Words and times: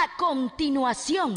A 0.00 0.16
continuación, 0.16 1.34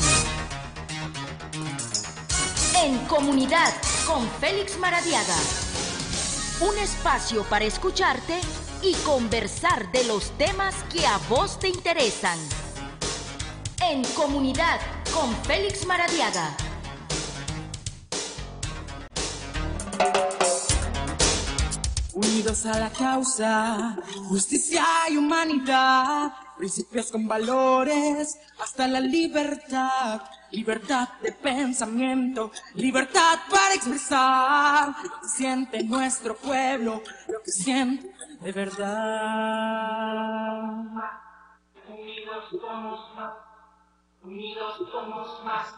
en 2.83 2.99
comunidad 3.07 3.73
con 4.05 4.29
Félix 4.39 4.77
Maradiaga, 4.77 5.35
un 6.59 6.77
espacio 6.77 7.43
para 7.45 7.65
escucharte 7.65 8.39
y 8.83 8.93
conversar 8.97 9.91
de 9.91 10.03
los 10.03 10.29
temas 10.37 10.75
que 10.93 11.07
a 11.07 11.17
vos 11.27 11.57
te 11.57 11.69
interesan. 11.69 12.37
En 13.81 14.03
comunidad 14.13 14.79
con 15.11 15.33
Félix 15.37 15.87
Maradiaga. 15.87 16.55
Unidos 22.23 22.65
a 22.67 22.79
la 22.79 22.91
causa, 22.91 23.97
justicia 24.27 24.85
y 25.09 25.17
humanidad, 25.17 26.33
principios 26.55 27.11
con 27.11 27.27
valores, 27.27 28.37
hasta 28.59 28.87
la 28.87 28.99
libertad. 28.99 30.21
Libertad 30.51 31.07
de 31.21 31.31
pensamiento, 31.31 32.51
libertad 32.75 33.39
para 33.49 33.73
expresar 33.73 34.89
lo 35.01 35.21
que 35.21 35.27
siente 35.29 35.81
nuestro 35.81 36.35
pueblo, 36.35 37.01
lo 37.29 37.41
que 37.41 37.51
siente 37.51 38.13
de 38.41 38.51
verdad. 38.51 38.91
Unidos 41.87 42.45
somos 42.51 43.15
más, 43.15 43.33
unidos 44.23 44.75
somos 44.91 45.43
más, 45.45 45.73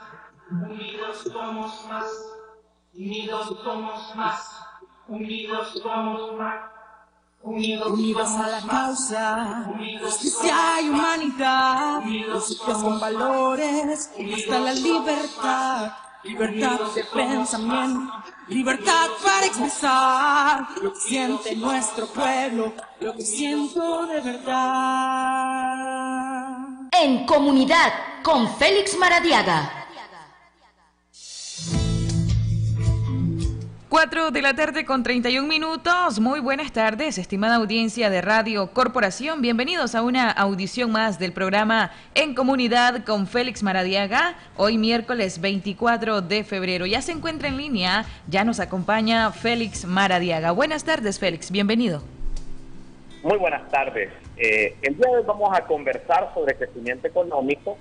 unidos 0.50 1.18
somos 1.32 1.86
más, 1.88 2.10
unidos 2.96 3.58
somos 3.64 4.16
más. 4.16 4.73
Unidos 5.08 5.80
somos 5.82 6.38
más. 6.38 6.74
Unidos, 7.42 7.92
Unidos 7.92 8.30
a 8.30 8.48
la 8.48 8.62
causa, 8.62 9.70
justicia 10.02 10.82
y 10.82 10.88
humanidad, 10.88 12.02
principios 12.02 12.78
con 12.78 13.02
valores, 13.02 14.10
hasta 14.34 14.60
la 14.60 14.74
libertad, 14.74 15.92
libertad 16.24 16.80
de 16.96 17.04
pensamiento, 17.04 18.14
libertad 18.48 19.08
para 19.22 19.46
expresar 19.46 20.68
lo 20.82 20.94
que 20.94 21.00
siente 21.02 21.54
nuestro 21.58 22.08
pueblo, 22.08 22.72
lo 23.02 23.14
que 23.14 23.24
siento 23.24 24.06
de 24.06 24.22
verdad. 24.22 24.54
En 26.94 27.26
comunidad 27.26 27.92
con 28.24 28.48
Félix 28.56 28.98
Maradiaga. 28.98 29.83
4 33.94 34.32
de 34.32 34.42
la 34.42 34.56
tarde 34.56 34.86
con 34.86 35.04
31 35.04 35.48
minutos. 35.48 36.20
Muy 36.20 36.40
buenas 36.40 36.72
tardes, 36.72 37.20
estimada 37.20 37.58
audiencia 37.58 38.10
de 38.10 38.22
Radio 38.22 38.72
Corporación. 38.74 39.44
Bienvenidos 39.44 39.94
a 39.94 40.02
una 40.02 40.32
audición 40.32 40.92
más 40.92 41.20
del 41.20 41.32
programa 41.32 41.92
En 42.16 42.34
Comunidad 42.34 43.06
con 43.06 43.28
Félix 43.28 43.62
Maradiaga. 43.62 44.34
Hoy 44.58 44.80
miércoles 44.80 45.40
24 45.40 46.22
de 46.22 46.44
febrero. 46.44 46.88
Ya 46.88 47.04
se 47.04 47.12
encuentra 47.12 47.50
en 47.50 47.58
línea, 47.58 48.06
ya 48.28 48.44
nos 48.44 48.60
acompaña 48.60 49.32
Félix 49.32 49.86
Maradiaga. 49.86 50.50
Buenas 50.54 50.84
tardes, 50.84 51.20
Félix. 51.20 51.52
Bienvenido. 51.52 52.02
Muy 53.22 53.38
buenas 53.38 53.70
tardes. 53.70 54.10
Eh, 54.38 54.76
el 54.82 54.98
día 54.98 55.06
de 55.06 55.18
hoy 55.18 55.24
vamos 55.28 55.56
a 55.56 55.66
conversar 55.66 56.32
sobre 56.34 56.56
crecimiento 56.56 57.08
económico 57.08 57.78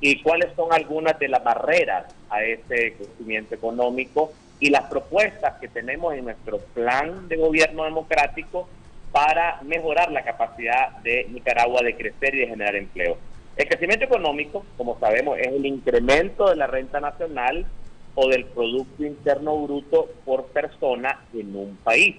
y 0.00 0.22
cuáles 0.22 0.54
son 0.56 0.72
algunas 0.72 1.18
de 1.18 1.28
las 1.28 1.44
barreras 1.44 2.06
a 2.30 2.42
ese 2.44 2.94
crecimiento 2.94 3.54
económico 3.54 4.32
y 4.60 4.68
las 4.68 4.84
propuestas 4.84 5.58
que 5.58 5.68
tenemos 5.68 6.14
en 6.14 6.24
nuestro 6.24 6.58
plan 6.58 7.28
de 7.28 7.36
gobierno 7.36 7.84
democrático 7.84 8.68
para 9.10 9.60
mejorar 9.62 10.12
la 10.12 10.22
capacidad 10.22 10.98
de 10.98 11.26
Nicaragua 11.30 11.82
de 11.82 11.96
crecer 11.96 12.34
y 12.34 12.40
de 12.40 12.46
generar 12.46 12.76
empleo. 12.76 13.16
El 13.56 13.66
crecimiento 13.66 14.04
económico, 14.04 14.64
como 14.76 14.98
sabemos, 15.00 15.38
es 15.38 15.48
el 15.48 15.66
incremento 15.66 16.48
de 16.48 16.56
la 16.56 16.66
renta 16.66 17.00
nacional 17.00 17.66
o 18.14 18.28
del 18.28 18.44
Producto 18.44 19.04
Interno 19.04 19.56
Bruto 19.56 20.08
por 20.24 20.46
persona 20.46 21.20
en 21.32 21.56
un 21.56 21.76
país. 21.82 22.16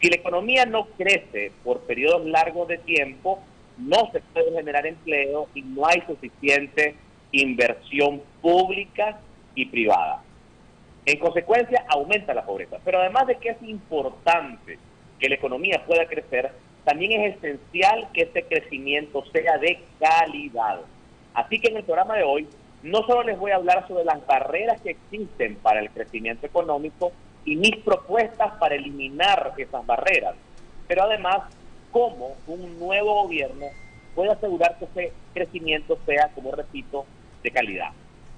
Si 0.00 0.08
la 0.10 0.16
economía 0.16 0.66
no 0.66 0.86
crece 0.98 1.52
por 1.62 1.80
periodos 1.80 2.26
largos 2.26 2.68
de 2.68 2.78
tiempo, 2.78 3.40
no 3.78 4.10
se 4.12 4.20
puede 4.20 4.52
generar 4.52 4.86
empleo 4.86 5.48
y 5.54 5.62
no 5.62 5.86
hay 5.86 6.02
suficiente 6.06 6.96
inversión 7.32 8.22
pública 8.42 9.18
y 9.54 9.66
privada. 9.66 10.23
En 11.06 11.18
consecuencia, 11.18 11.84
aumenta 11.88 12.34
la 12.34 12.44
pobreza. 12.44 12.78
Pero 12.84 13.00
además 13.00 13.26
de 13.26 13.36
que 13.36 13.50
es 13.50 13.62
importante 13.62 14.78
que 15.18 15.28
la 15.28 15.34
economía 15.34 15.84
pueda 15.86 16.06
crecer, 16.06 16.52
también 16.84 17.20
es 17.20 17.36
esencial 17.36 18.08
que 18.12 18.22
este 18.22 18.44
crecimiento 18.44 19.24
sea 19.32 19.58
de 19.58 19.80
calidad. 19.98 20.80
Así 21.34 21.58
que 21.58 21.68
en 21.68 21.78
el 21.78 21.84
programa 21.84 22.16
de 22.16 22.22
hoy 22.22 22.48
no 22.82 23.02
solo 23.06 23.22
les 23.22 23.38
voy 23.38 23.50
a 23.50 23.56
hablar 23.56 23.88
sobre 23.88 24.04
las 24.04 24.24
barreras 24.26 24.80
que 24.82 24.90
existen 24.90 25.56
para 25.56 25.80
el 25.80 25.90
crecimiento 25.90 26.46
económico 26.46 27.12
y 27.44 27.56
mis 27.56 27.76
propuestas 27.78 28.52
para 28.58 28.74
eliminar 28.74 29.54
esas 29.56 29.84
barreras, 29.86 30.34
pero 30.86 31.04
además 31.04 31.42
cómo 31.90 32.36
un 32.46 32.78
nuevo 32.78 33.22
gobierno 33.22 33.66
puede 34.14 34.32
asegurar 34.32 34.78
que 34.78 34.84
ese 34.84 35.12
crecimiento 35.32 35.98
sea, 36.06 36.28
como 36.34 36.52
repito, 36.52 37.06
de 37.42 37.50
calidad. 37.50 37.90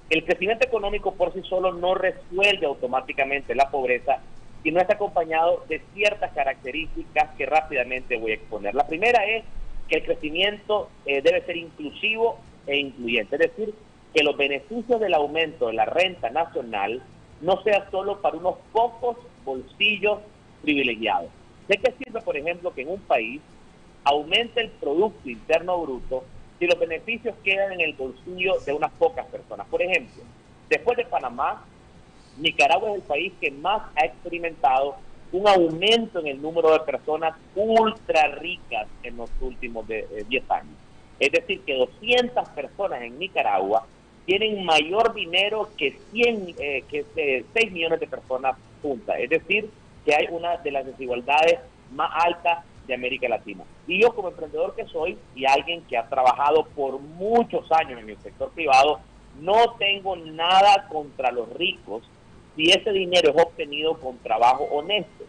El 0.09 0.23
crecimiento 0.23 0.65
económico 0.65 1.13
por 1.15 1.33
sí 1.33 1.41
solo 1.43 1.73
no 1.73 1.93
resuelve 1.93 2.65
automáticamente 2.65 3.55
la 3.55 3.69
pobreza 3.69 4.19
y 4.63 4.71
no 4.71 4.79
está 4.79 4.93
acompañado 4.93 5.63
de 5.67 5.81
ciertas 5.93 6.31
características 6.33 7.35
que 7.37 7.45
rápidamente 7.45 8.17
voy 8.17 8.31
a 8.31 8.35
exponer. 8.35 8.73
La 8.73 8.87
primera 8.87 9.25
es 9.25 9.43
que 9.89 9.97
el 9.97 10.03
crecimiento 10.05 10.89
eh, 11.05 11.21
debe 11.21 11.41
ser 11.45 11.57
inclusivo 11.57 12.39
e 12.65 12.77
incluyente, 12.77 13.35
es 13.35 13.51
decir, 13.51 13.73
que 14.13 14.23
los 14.23 14.37
beneficios 14.37 14.99
del 14.99 15.13
aumento 15.13 15.67
de 15.67 15.73
la 15.73 15.85
renta 15.85 16.29
nacional 16.29 17.01
no 17.41 17.61
sea 17.63 17.89
solo 17.91 18.21
para 18.21 18.37
unos 18.37 18.55
pocos 18.71 19.17
bolsillos 19.45 20.19
privilegiados. 20.61 21.29
¿De 21.67 21.77
qué 21.77 21.93
sirve, 21.97 22.21
por 22.21 22.37
ejemplo, 22.37 22.73
que 22.73 22.81
en 22.81 22.89
un 22.89 23.01
país 23.01 23.41
aumente 24.05 24.61
el 24.61 24.69
Producto 24.69 25.29
Interno 25.29 25.81
Bruto 25.81 26.23
si 26.59 26.65
los 26.65 26.79
beneficios 26.79 27.35
quedan 27.43 27.73
en 27.73 27.81
el 27.81 27.93
bolsillo 27.93 28.59
de 28.65 28.73
unas 28.73 28.91
pocas 28.93 29.25
personas. 29.27 29.67
Por 29.67 29.81
ejemplo, 29.81 30.23
después 30.69 30.97
de 30.97 31.05
Panamá, 31.05 31.63
Nicaragua 32.37 32.91
es 32.91 32.95
el 32.97 33.01
país 33.01 33.33
que 33.39 33.51
más 33.51 33.83
ha 33.95 34.05
experimentado 34.05 34.95
un 35.31 35.47
aumento 35.47 36.19
en 36.19 36.27
el 36.27 36.41
número 36.41 36.71
de 36.71 36.79
personas 36.79 37.35
ultra 37.55 38.27
ricas 38.35 38.87
en 39.03 39.17
los 39.17 39.29
últimos 39.41 39.87
10 39.87 40.05
eh, 40.11 40.43
años. 40.49 40.75
Es 41.19 41.31
decir, 41.31 41.61
que 41.61 41.73
200 41.73 42.49
personas 42.49 43.01
en 43.01 43.17
Nicaragua 43.19 43.85
tienen 44.25 44.63
mayor 44.65 45.13
dinero 45.13 45.69
que 45.77 45.97
100, 46.11 46.55
eh, 46.59 46.83
que 46.89 47.05
6 47.13 47.45
eh, 47.55 47.69
millones 47.71 47.99
de 47.99 48.07
personas 48.07 48.55
juntas. 48.81 49.17
Es 49.19 49.29
decir, 49.29 49.69
que 50.05 50.15
hay 50.15 50.27
una 50.29 50.57
de 50.57 50.71
las 50.71 50.85
desigualdades 50.85 51.59
más 51.91 52.11
altas 52.13 52.59
de 52.87 52.93
América 52.93 53.27
Latina. 53.27 53.63
Y 53.85 54.01
yo 54.01 54.13
como 54.13 54.29
emprendedor 54.29 54.73
que 54.75 54.85
soy 54.85 55.17
y 55.35 55.45
alguien 55.45 55.83
que 55.83 55.97
ha 55.97 56.07
trabajado 56.07 56.65
por 56.75 56.99
muchos 56.99 57.71
años 57.71 57.99
en 58.01 58.09
el 58.09 58.17
sector 58.19 58.49
privado, 58.51 58.99
no 59.41 59.75
tengo 59.77 60.15
nada 60.15 60.87
contra 60.87 61.31
los 61.31 61.49
ricos 61.53 62.03
si 62.55 62.71
ese 62.71 62.91
dinero 62.91 63.29
es 63.29 63.43
obtenido 63.43 63.99
con 63.99 64.17
trabajo 64.19 64.63
honesto. 64.71 65.25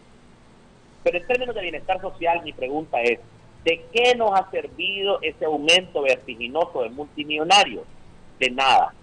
Pero 1.02 1.19
en 1.19 1.26
términos 1.26 1.54
de 1.54 1.62
bienestar 1.62 2.00
social, 2.00 2.42
mi 2.42 2.52
pregunta 2.52 3.02
es, 3.02 3.20
¿de 3.64 3.84
qué 3.92 4.14
nos 4.14 4.32
ha 4.32 4.50
servido 4.50 5.20
ese 5.20 5.44
aumento 5.44 6.02
vertiginoso 6.02 6.82
de 6.82 6.90
multimillonarios? 6.90 7.84
De 8.38 8.50
nada. 8.50 8.94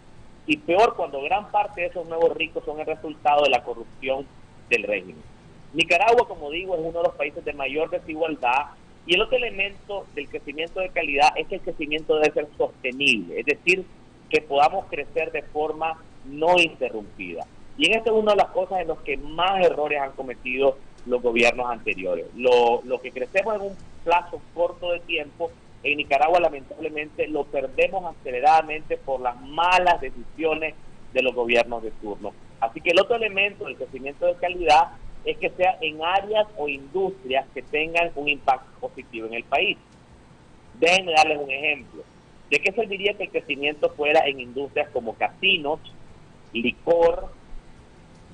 Y 0.47 0.57
peor 0.57 0.95
cuando 0.95 1.22
gran 1.22 1.51
parte 1.51 1.81
de 1.81 1.87
esos 1.87 2.07
nuevos 2.07 2.35
ricos 2.35 2.63
son 2.66 2.79
el 2.79 2.85
resultado 2.85 3.43
de 3.43 3.49
la 3.49 3.63
corrupción 3.63 4.25
del 4.69 4.83
régimen. 4.83 5.34
Nicaragua, 5.75 6.28
como 6.28 6.50
digo, 6.52 6.75
es 6.75 6.81
uno 6.81 7.00
de 7.00 7.08
los 7.08 7.16
países 7.16 7.44
de 7.44 7.53
mayor 7.53 7.90
desigualdad 7.90 8.68
y 9.06 9.13
el 9.13 9.22
otro 9.22 9.38
elemento 9.38 10.06
del 10.16 10.30
crecimiento 10.30 10.80
de 10.80 10.90
calidad 10.90 11.30
es 11.36 11.47
que 11.47 11.56
el 11.56 11.62
crecimiento 11.62 12.16
debe 12.16 12.34
ser 12.34 12.47
sostenible, 12.58 13.40
es 13.40 13.46
decir, 13.46 13.85
que 14.30 14.41
podamos 14.41 14.85
crecer 14.85 15.32
de 15.32 15.44
forma 15.44 16.02
no 16.26 16.58
interrumpida. 16.58 17.46
Y 17.78 17.88
en 17.88 17.97
esto 17.97 18.16
es 18.16 18.23
una 18.23 18.32
de 18.32 18.38
las 18.38 18.52
cosas 18.52 18.82
en 18.82 18.88
las 18.88 18.97
que 18.99 19.17
más 19.17 19.64
errores 19.64 20.02
han 20.02 20.14
cometido 20.14 20.78
los 21.05 21.22
gobiernos 21.22 21.70
anteriores. 21.70 22.26
Lo, 22.35 22.82
lo 22.84 22.99
que 23.02 23.11
crecemos 23.11 23.55
en 23.55 23.61
un 23.61 23.76
plazo 24.03 24.41
corto 24.53 24.94
de 24.94 25.02
tiempo, 25.02 25.52
en 25.84 25.97
Nicaragua 25.97 26.40
lamentablemente 26.40 27.28
lo 27.28 27.44
perdemos 27.44 28.16
aceleradamente 28.16 28.97
por 28.97 29.20
las 29.20 29.40
malas 29.41 29.99
decisiones 30.02 30.73
de 31.14 31.22
los 31.22 31.35
gobiernos 31.35 31.84
de 31.84 31.91
turno. 31.91 32.34
Así 32.59 32.82
que 32.82 32.91
el 32.91 32.99
otro 32.99 33.17
elemento 33.17 33.66
del 33.66 33.76
crecimiento 33.76 34.26
de 34.26 34.35
calidad 34.35 34.94
es 35.25 35.37
que 35.37 35.49
sea 35.49 35.77
en 35.81 36.03
áreas 36.03 36.47
o 36.57 36.67
industrias 36.67 37.45
que 37.53 37.61
tengan 37.61 38.11
un 38.16 38.29
impacto 38.29 38.79
positivo 38.79 39.27
en 39.27 39.33
el 39.33 39.43
país. 39.43 39.77
Déjenme 40.79 41.13
darles 41.13 41.39
un 41.39 41.51
ejemplo. 41.51 42.03
¿De 42.49 42.59
qué 42.59 42.72
serviría 42.72 43.16
que 43.16 43.23
el 43.23 43.31
crecimiento 43.31 43.89
fuera 43.89 44.27
en 44.27 44.39
industrias 44.39 44.89
como 44.89 45.16
casinos, 45.16 45.79
licor, 46.53 47.31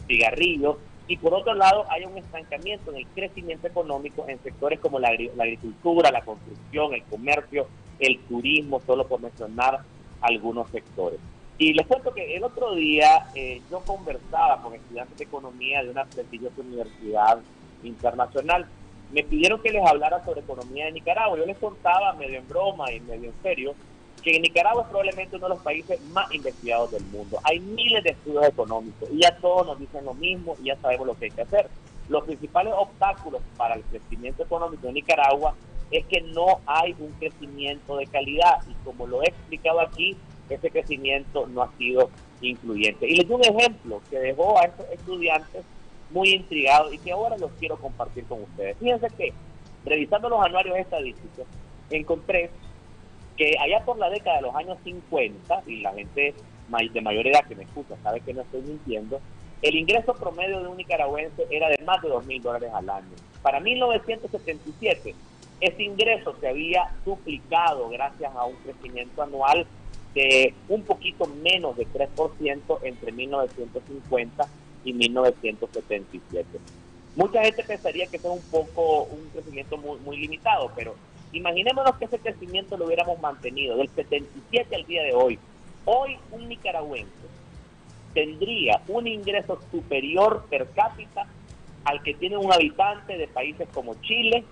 cigarrillos, 0.07 0.77
y 1.07 1.17
por 1.17 1.33
otro 1.33 1.53
lado 1.53 1.85
hay 1.89 2.05
un 2.05 2.17
estancamiento 2.17 2.91
en 2.91 2.97
el 2.97 3.07
crecimiento 3.07 3.67
económico 3.67 4.25
en 4.27 4.41
sectores 4.43 4.79
como 4.79 4.99
la, 4.99 5.09
agricultura, 5.09 6.11
la 6.11 6.21
construcción, 6.21 6.93
el 6.93 7.03
comercio, 7.03 7.67
el 7.99 8.19
turismo, 8.19 8.81
solo 8.85 9.07
por 9.07 9.21
mencionar 9.21 9.79
algunos 10.21 10.69
sectores. 10.69 11.19
Y 11.61 11.73
les 11.73 11.85
cuento 11.85 12.11
que 12.11 12.35
el 12.35 12.43
otro 12.43 12.73
día 12.73 13.27
eh, 13.35 13.61
yo 13.69 13.81
conversaba 13.81 14.59
con 14.63 14.73
estudiantes 14.73 15.15
de 15.15 15.25
economía 15.25 15.83
de 15.83 15.91
una 15.91 16.05
prestigiosa 16.05 16.59
universidad 16.59 17.37
internacional. 17.83 18.65
Me 19.11 19.21
pidieron 19.21 19.61
que 19.61 19.69
les 19.69 19.85
hablara 19.85 20.25
sobre 20.25 20.41
economía 20.41 20.85
de 20.85 20.93
Nicaragua. 20.93 21.37
Yo 21.37 21.45
les 21.45 21.59
contaba 21.59 22.13
medio 22.13 22.39
en 22.39 22.47
broma 22.47 22.91
y 22.91 22.99
medio 23.01 23.29
en 23.29 23.43
serio 23.43 23.75
que 24.23 24.39
Nicaragua 24.39 24.81
es 24.81 24.87
probablemente 24.87 25.35
uno 25.35 25.49
de 25.49 25.53
los 25.53 25.63
países 25.63 26.01
más 26.05 26.33
investigados 26.33 26.89
del 26.93 27.03
mundo. 27.05 27.37
Hay 27.43 27.59
miles 27.59 28.03
de 28.05 28.09
estudios 28.09 28.43
económicos 28.47 29.07
y 29.11 29.21
ya 29.21 29.37
todos 29.37 29.67
nos 29.67 29.79
dicen 29.79 30.03
lo 30.03 30.15
mismo 30.15 30.55
y 30.63 30.69
ya 30.69 30.77
sabemos 30.77 31.05
lo 31.05 31.13
que 31.13 31.25
hay 31.25 31.31
que 31.31 31.43
hacer. 31.43 31.69
Los 32.09 32.23
principales 32.23 32.73
obstáculos 32.75 33.43
para 33.55 33.75
el 33.75 33.83
crecimiento 33.83 34.41
económico 34.41 34.87
de 34.87 34.93
Nicaragua 34.93 35.53
es 35.91 36.07
que 36.07 36.21
no 36.21 36.59
hay 36.65 36.95
un 36.97 37.11
crecimiento 37.19 37.97
de 37.97 38.07
calidad 38.07 38.63
y 38.67 38.73
como 38.83 39.05
lo 39.05 39.21
he 39.21 39.27
explicado 39.27 39.79
aquí, 39.79 40.17
ese 40.55 40.69
crecimiento 40.69 41.47
no 41.47 41.63
ha 41.63 41.71
sido 41.77 42.09
incluyente. 42.41 43.07
Y 43.07 43.15
les 43.15 43.27
doy 43.27 43.37
un 43.37 43.57
ejemplo 43.57 44.01
que 44.09 44.19
dejó 44.19 44.59
a 44.59 44.65
estos 44.65 44.85
estudiantes 44.91 45.63
muy 46.11 46.29
intrigados 46.29 46.93
y 46.93 46.97
que 46.97 47.11
ahora 47.11 47.37
los 47.37 47.51
quiero 47.59 47.77
compartir 47.77 48.25
con 48.25 48.43
ustedes. 48.43 48.77
Fíjense 48.77 49.07
que, 49.17 49.33
revisando 49.85 50.29
los 50.29 50.43
anuarios 50.43 50.77
estadísticos, 50.77 51.45
encontré 51.89 52.49
que 53.37 53.55
allá 53.59 53.83
por 53.85 53.97
la 53.97 54.09
década 54.09 54.37
de 54.37 54.41
los 54.43 54.55
años 54.55 54.77
50, 54.83 55.63
y 55.67 55.77
la 55.77 55.93
gente 55.93 56.33
de 56.93 57.01
mayor 57.01 57.27
edad 57.27 57.45
que 57.47 57.55
me 57.55 57.63
escucha 57.63 57.95
sabe 58.03 58.21
que 58.21 58.33
no 58.33 58.41
estoy 58.41 58.61
mintiendo, 58.61 59.19
el 59.61 59.75
ingreso 59.75 60.13
promedio 60.13 60.61
de 60.61 60.67
un 60.67 60.77
nicaragüense 60.77 61.45
era 61.49 61.69
de 61.69 61.77
más 61.83 62.01
de 62.01 62.09
2 62.09 62.25
mil 62.25 62.41
dólares 62.41 62.71
al 62.73 62.89
año. 62.89 63.11
Para 63.41 63.59
1977, 63.59 65.13
ese 65.59 65.83
ingreso 65.83 66.35
se 66.39 66.47
había 66.47 66.91
duplicado 67.05 67.89
gracias 67.89 68.33
a 68.35 68.45
un 68.45 68.55
crecimiento 68.55 69.21
anual 69.21 69.67
de 70.13 70.53
un 70.69 70.83
poquito 70.83 71.25
menos 71.25 71.77
de 71.77 71.87
3% 71.87 72.79
entre 72.83 73.11
1950 73.11 74.47
y 74.83 74.93
1977. 74.93 76.45
Mucha 77.15 77.43
gente 77.43 77.63
pensaría 77.63 78.07
que 78.07 78.17
eso 78.17 78.33
es 78.33 78.43
un 78.43 78.49
poco 78.49 79.03
un 79.03 79.29
crecimiento 79.33 79.77
muy, 79.77 79.99
muy 79.99 80.17
limitado, 80.17 80.71
pero 80.75 80.95
imaginémonos 81.33 81.95
que 81.97 82.05
ese 82.05 82.19
crecimiento 82.19 82.77
lo 82.77 82.85
hubiéramos 82.85 83.19
mantenido 83.21 83.77
del 83.77 83.89
77 83.89 84.75
al 84.75 84.85
día 84.85 85.03
de 85.03 85.13
hoy. 85.13 85.39
Hoy 85.85 86.17
un 86.31 86.47
nicaragüense 86.47 87.11
tendría 88.13 88.81
un 88.87 89.07
ingreso 89.07 89.59
superior 89.71 90.45
per 90.49 90.69
cápita 90.71 91.27
al 91.85 92.03
que 92.03 92.13
tiene 92.13 92.37
un 92.37 92.51
habitante 92.51 93.17
de 93.17 93.27
países 93.27 93.67
como 93.73 93.95
Chile, 94.01 94.43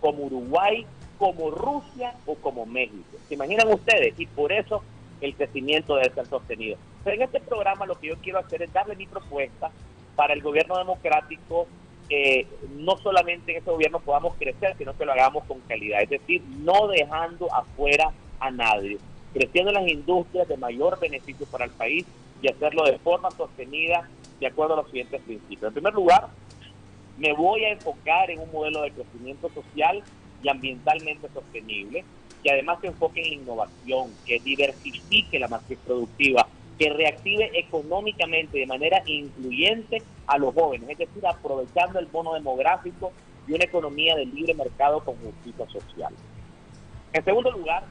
como 0.00 0.24
Uruguay, 0.24 0.84
como 1.18 1.50
Rusia 1.50 2.14
o 2.26 2.34
como 2.34 2.66
México. 2.66 3.16
¿Se 3.28 3.34
imaginan 3.34 3.72
ustedes? 3.72 4.18
Y 4.18 4.26
por 4.26 4.52
eso 4.52 4.82
el 5.20 5.34
crecimiento 5.34 5.96
debe 5.96 6.14
ser 6.14 6.26
sostenido. 6.26 6.76
Pero 7.02 7.16
en 7.16 7.22
este 7.22 7.40
programa 7.40 7.86
lo 7.86 7.98
que 7.98 8.08
yo 8.08 8.16
quiero 8.16 8.38
hacer 8.38 8.62
es 8.62 8.72
darle 8.72 8.96
mi 8.96 9.06
propuesta 9.06 9.70
para 10.16 10.34
el 10.34 10.42
gobierno 10.42 10.78
democrático, 10.78 11.66
no 12.76 12.96
solamente 12.98 13.52
en 13.52 13.58
ese 13.58 13.70
gobierno 13.70 13.98
podamos 13.98 14.34
crecer, 14.36 14.76
sino 14.76 14.96
que 14.96 15.04
lo 15.04 15.12
hagamos 15.12 15.44
con 15.44 15.60
calidad, 15.60 16.02
es 16.02 16.10
decir, 16.10 16.42
no 16.58 16.86
dejando 16.88 17.52
afuera 17.52 18.12
a 18.40 18.50
nadie, 18.50 18.98
creciendo 19.32 19.72
las 19.72 19.88
industrias 19.88 20.46
de 20.46 20.56
mayor 20.56 21.00
beneficio 21.00 21.46
para 21.46 21.64
el 21.64 21.70
país 21.70 22.04
y 22.42 22.50
hacerlo 22.50 22.84
de 22.84 22.98
forma 22.98 23.30
sostenida 23.30 24.08
de 24.38 24.46
acuerdo 24.46 24.74
a 24.74 24.76
los 24.78 24.86
siguientes 24.86 25.22
principios. 25.22 25.68
En 25.68 25.74
primer 25.74 25.94
lugar, 25.94 26.28
me 27.16 27.32
voy 27.32 27.64
a 27.64 27.70
enfocar 27.70 28.30
en 28.30 28.40
un 28.40 28.52
modelo 28.52 28.82
de 28.82 28.90
crecimiento 28.90 29.48
social 29.50 30.02
y 30.42 30.48
ambientalmente 30.48 31.28
sostenible, 31.32 32.04
que 32.44 32.52
además 32.52 32.78
se 32.82 32.88
enfoque 32.88 33.22
en 33.22 33.28
la 33.28 33.42
innovación, 33.42 34.14
que 34.26 34.38
diversifique 34.38 35.38
la 35.38 35.48
matriz 35.48 35.78
productiva, 35.84 36.46
que 36.78 36.90
reactive 36.90 37.58
económicamente 37.58 38.58
de 38.58 38.66
manera 38.66 39.02
incluyente 39.06 40.02
a 40.26 40.36
los 40.36 40.54
jóvenes, 40.54 40.90
es 40.90 40.98
decir, 40.98 41.26
aprovechando 41.26 41.98
el 41.98 42.06
bono 42.06 42.34
demográfico 42.34 43.12
y 43.48 43.54
una 43.54 43.64
economía 43.64 44.14
de 44.14 44.26
libre 44.26 44.52
mercado 44.54 45.00
con 45.00 45.16
justicia 45.16 45.66
social. 45.70 46.12
En 47.14 47.24
segundo 47.24 47.50
lugar, 47.50 47.84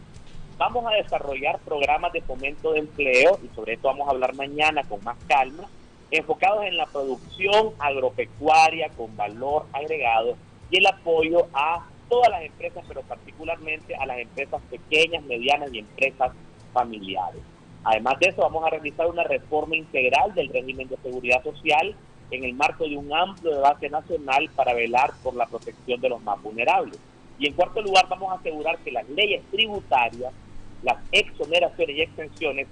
vamos 0.58 0.86
a 0.86 0.96
desarrollar 0.96 1.60
programas 1.60 2.14
de 2.14 2.22
fomento 2.22 2.74
de 2.74 2.80
empleo, 2.80 3.40
y 3.44 3.56
sobre 3.56 3.74
esto 3.74 3.88
vamos 3.88 4.08
a 4.08 4.12
hablar 4.12 4.36
mañana 4.36 4.84
con 4.84 5.04
más 5.04 5.18
calma, 5.28 5.68
enfocados 6.12 6.66
en 6.66 6.78
la 6.78 6.86
producción 6.86 7.72
agropecuaria 7.80 8.90
con 8.90 9.16
valor 9.18 9.66
agregado 9.74 10.38
y 10.70 10.78
el 10.78 10.86
apoyo 10.86 11.48
a 11.54 11.88
todas 12.14 12.30
las 12.30 12.44
empresas, 12.44 12.86
pero 12.88 13.02
particularmente 13.02 13.96
a 13.96 14.06
las 14.06 14.20
empresas 14.20 14.62
pequeñas, 14.70 15.24
medianas 15.24 15.74
y 15.74 15.80
empresas 15.80 16.32
familiares. 16.72 17.42
Además 17.84 18.20
de 18.20 18.28
eso, 18.28 18.44
vamos 18.44 18.64
a 18.64 18.70
realizar 18.70 19.08
una 19.08 19.24
reforma 19.24 19.76
integral 19.76 20.32
del 20.36 20.50
régimen 20.50 20.88
de 20.88 20.98
seguridad 20.98 21.44
social 21.44 21.96
en 22.30 22.44
el 22.44 22.54
marco 22.54 22.88
de 22.88 22.98
un 22.98 23.12
amplio 23.12 23.56
debate 23.56 23.90
nacional 23.90 24.48
para 24.56 24.76
velar 24.76 25.12
por 25.24 25.34
la 25.34 25.48
protección 25.48 26.00
de 26.02 26.10
los 26.10 26.22
más 26.22 26.40
vulnerables. 26.44 27.00
Y 27.40 27.48
en 27.48 27.54
cuarto 27.54 27.82
lugar, 27.82 28.08
vamos 28.08 28.32
a 28.32 28.36
asegurar 28.36 28.78
que 28.78 28.92
las 28.92 29.10
leyes 29.10 29.42
tributarias, 29.50 30.32
las 30.84 30.98
exoneraciones 31.12 31.98
y 31.98 32.02
extensiones 32.04 32.68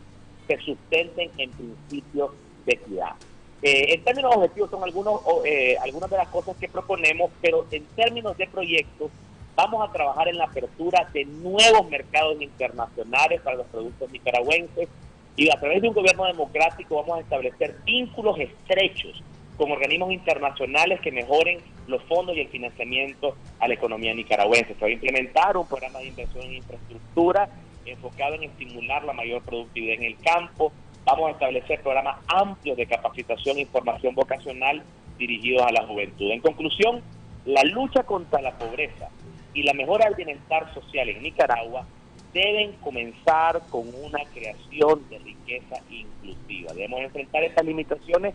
se 0.46 0.58
sustenten 0.58 1.32
en 1.40 1.50
principios 1.50 2.30
de 2.68 2.74
equidad. 2.74 3.16
Eh, 3.64 3.96
en 3.96 4.04
términos 4.04 4.36
objetivos 4.36 4.70
son 4.70 4.84
algunos, 4.84 5.20
eh, 5.46 5.78
algunas 5.82 6.12
de 6.12 6.18
las 6.18 6.28
cosas 6.28 6.56
que 6.58 6.70
proponemos, 6.70 7.32
pero 7.42 7.66
en 7.72 7.86
términos 7.96 8.38
de 8.38 8.46
proyectos 8.46 9.10
vamos 9.56 9.88
a 9.88 9.92
trabajar 9.92 10.28
en 10.28 10.38
la 10.38 10.46
apertura 10.46 11.08
de 11.14 11.26
nuevos 11.26 11.90
mercados 11.90 12.42
internacionales 12.42 13.42
para 13.42 13.58
los 13.58 13.68
productos 13.68 14.12
nicaragüenses 14.12 14.90
y 15.36 15.50
a 15.50 15.60
través 15.60 15.82
de 15.82 15.88
un 15.88 15.94
gobierno 15.94 16.26
democrático 16.26 16.96
vamos 16.96 17.18
a 17.18 17.22
establecer 17.22 17.78
vínculos 17.86 18.38
estrechos 18.40 19.24
con 19.58 19.72
organismos 19.72 20.12
internacionales 20.12 21.00
que 21.02 21.12
mejoren 21.12 21.60
los 21.88 22.02
fondos 22.04 22.36
y 22.36 22.42
el 22.42 22.50
financiamiento 22.50 23.36
a 23.60 23.68
la 23.68 23.74
economía 23.74 24.14
nicaragüense. 24.14 24.74
Se 24.74 24.82
va 24.82 24.88
a 24.88 24.92
implementar 24.92 25.56
un 25.58 25.68
programa 25.68 26.00
de 26.00 26.08
inversión 26.08 26.46
en 26.46 26.54
infraestructura 26.56 27.50
enfocado 27.86 28.36
en 28.36 28.44
estimular 28.44 29.04
la 29.04 29.14
mayor 29.14 29.42
productividad 29.42 29.96
en 29.96 30.04
el 30.04 30.18
campo, 30.18 30.72
Vamos 31.04 31.30
a 31.30 31.32
establecer 31.32 31.82
programas 31.82 32.20
amplios 32.28 32.78
de 32.78 32.86
capacitación 32.86 33.58
e 33.58 33.62
información 33.62 34.14
vocacional 34.14 34.84
dirigidos 35.18 35.64
a 35.64 35.72
la 35.72 35.86
juventud. 35.88 36.30
En 36.30 36.42
conclusión, 36.42 37.02
la 37.46 37.64
lucha 37.64 38.04
contra 38.04 38.42
la 38.42 38.52
pobreza 38.52 39.10
y 39.54 39.64
la 39.64 39.74
mejora 39.74 40.06
del 40.06 40.16
bienestar 40.16 40.74
social 40.74 41.10
en 41.10 41.24
Nicaragua 41.24 41.86
deben 42.34 42.74
comenzar 42.74 43.62
con 43.70 43.88
una 44.04 44.24
creación 44.34 45.08
de 45.10 45.20
riqueza 45.20 45.82
inclusiva. 45.90 46.74
Debemos 46.74 47.02
enfrentar 47.02 47.44
estas 47.44 47.66
limitaciones 47.66 48.34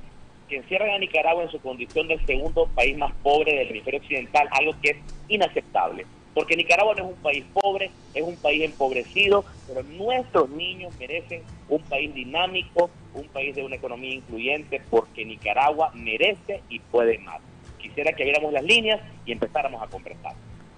que 0.49 0.57
encierran 0.57 0.91
a 0.91 0.99
Nicaragua 0.99 1.43
en 1.43 1.51
su 1.51 1.61
condición 1.61 2.07
del 2.09 2.25
segundo 2.27 2.69
país 2.75 2.97
más 2.97 3.13
pobre 3.23 3.57
del 3.57 3.71
hemisferio 3.71 4.01
occidental, 4.01 4.49
algo 4.53 4.75
que 4.81 4.91
es 4.91 4.97
inaceptable. 5.29 6.07
Porque 6.35 6.55
Nicaragua 6.55 6.95
no 6.95 7.05
es 7.05 7.11
un 7.17 7.23
país 7.23 7.45
pobre, 7.55 7.91
es 8.13 8.23
un 8.23 8.37
país 8.37 8.63
empobrecido, 8.63 9.45
pero 9.67 9.83
nuestros 9.83 10.51
niños 10.51 10.95
merecen 10.99 11.43
un 11.71 11.83
país 11.83 12.13
dinámico, 12.13 12.91
un 13.15 13.27
país 13.29 13.57
de 13.57 13.65
una 13.65 13.77
economía 13.77 14.15
incluyente, 14.15 14.83
porque 14.91 15.25
Nicaragua 15.25 15.91
merece 15.95 16.61
y 16.69 16.79
puede 16.79 17.19
más. 17.19 17.41
Quisiera 17.79 18.13
que 18.13 18.25
viéramos 18.25 18.53
las 18.53 18.65
líneas 18.65 19.01
y 19.25 19.33
empezáramos 19.33 19.83
a 19.83 19.87
conversar. 19.87 20.35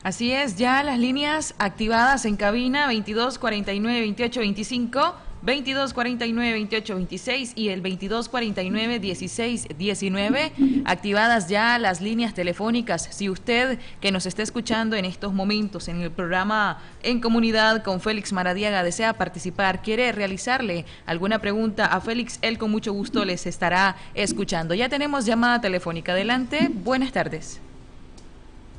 Así 0.08 0.32
es, 0.32 0.56
ya 0.56 0.82
las 0.82 0.98
líneas 0.98 1.54
activadas 1.58 2.24
en 2.24 2.36
cabina 2.36 2.86
22 2.86 3.38
49 3.38 4.00
28 4.00 4.40
25 4.40 5.14
22 5.42 5.92
49 5.92 6.52
28 6.54 6.94
26 6.94 7.52
y 7.54 7.68
el 7.68 7.82
22 7.82 8.30
49 8.30 9.00
16 9.00 9.68
19. 9.76 10.52
Activadas 10.86 11.50
ya 11.50 11.78
las 11.78 12.00
líneas 12.00 12.32
telefónicas. 12.32 13.06
Si 13.10 13.28
usted 13.28 13.78
que 14.00 14.10
nos 14.10 14.24
está 14.24 14.42
escuchando 14.42 14.96
en 14.96 15.04
estos 15.04 15.34
momentos 15.34 15.88
en 15.88 16.00
el 16.00 16.10
programa 16.10 16.78
En 17.02 17.20
Comunidad 17.20 17.84
con 17.84 18.00
Félix 18.00 18.32
Maradiaga 18.32 18.82
desea 18.82 19.12
participar, 19.18 19.82
quiere 19.82 20.10
realizarle 20.12 20.86
alguna 21.04 21.38
pregunta 21.38 21.84
a 21.84 22.00
Félix, 22.00 22.38
él 22.40 22.56
con 22.56 22.70
mucho 22.70 22.94
gusto 22.94 23.26
les 23.26 23.46
estará 23.46 23.94
escuchando. 24.14 24.72
Ya 24.72 24.88
tenemos 24.88 25.26
llamada 25.26 25.60
telefónica. 25.60 26.12
Adelante, 26.12 26.70
buenas 26.72 27.12
tardes. 27.12 27.60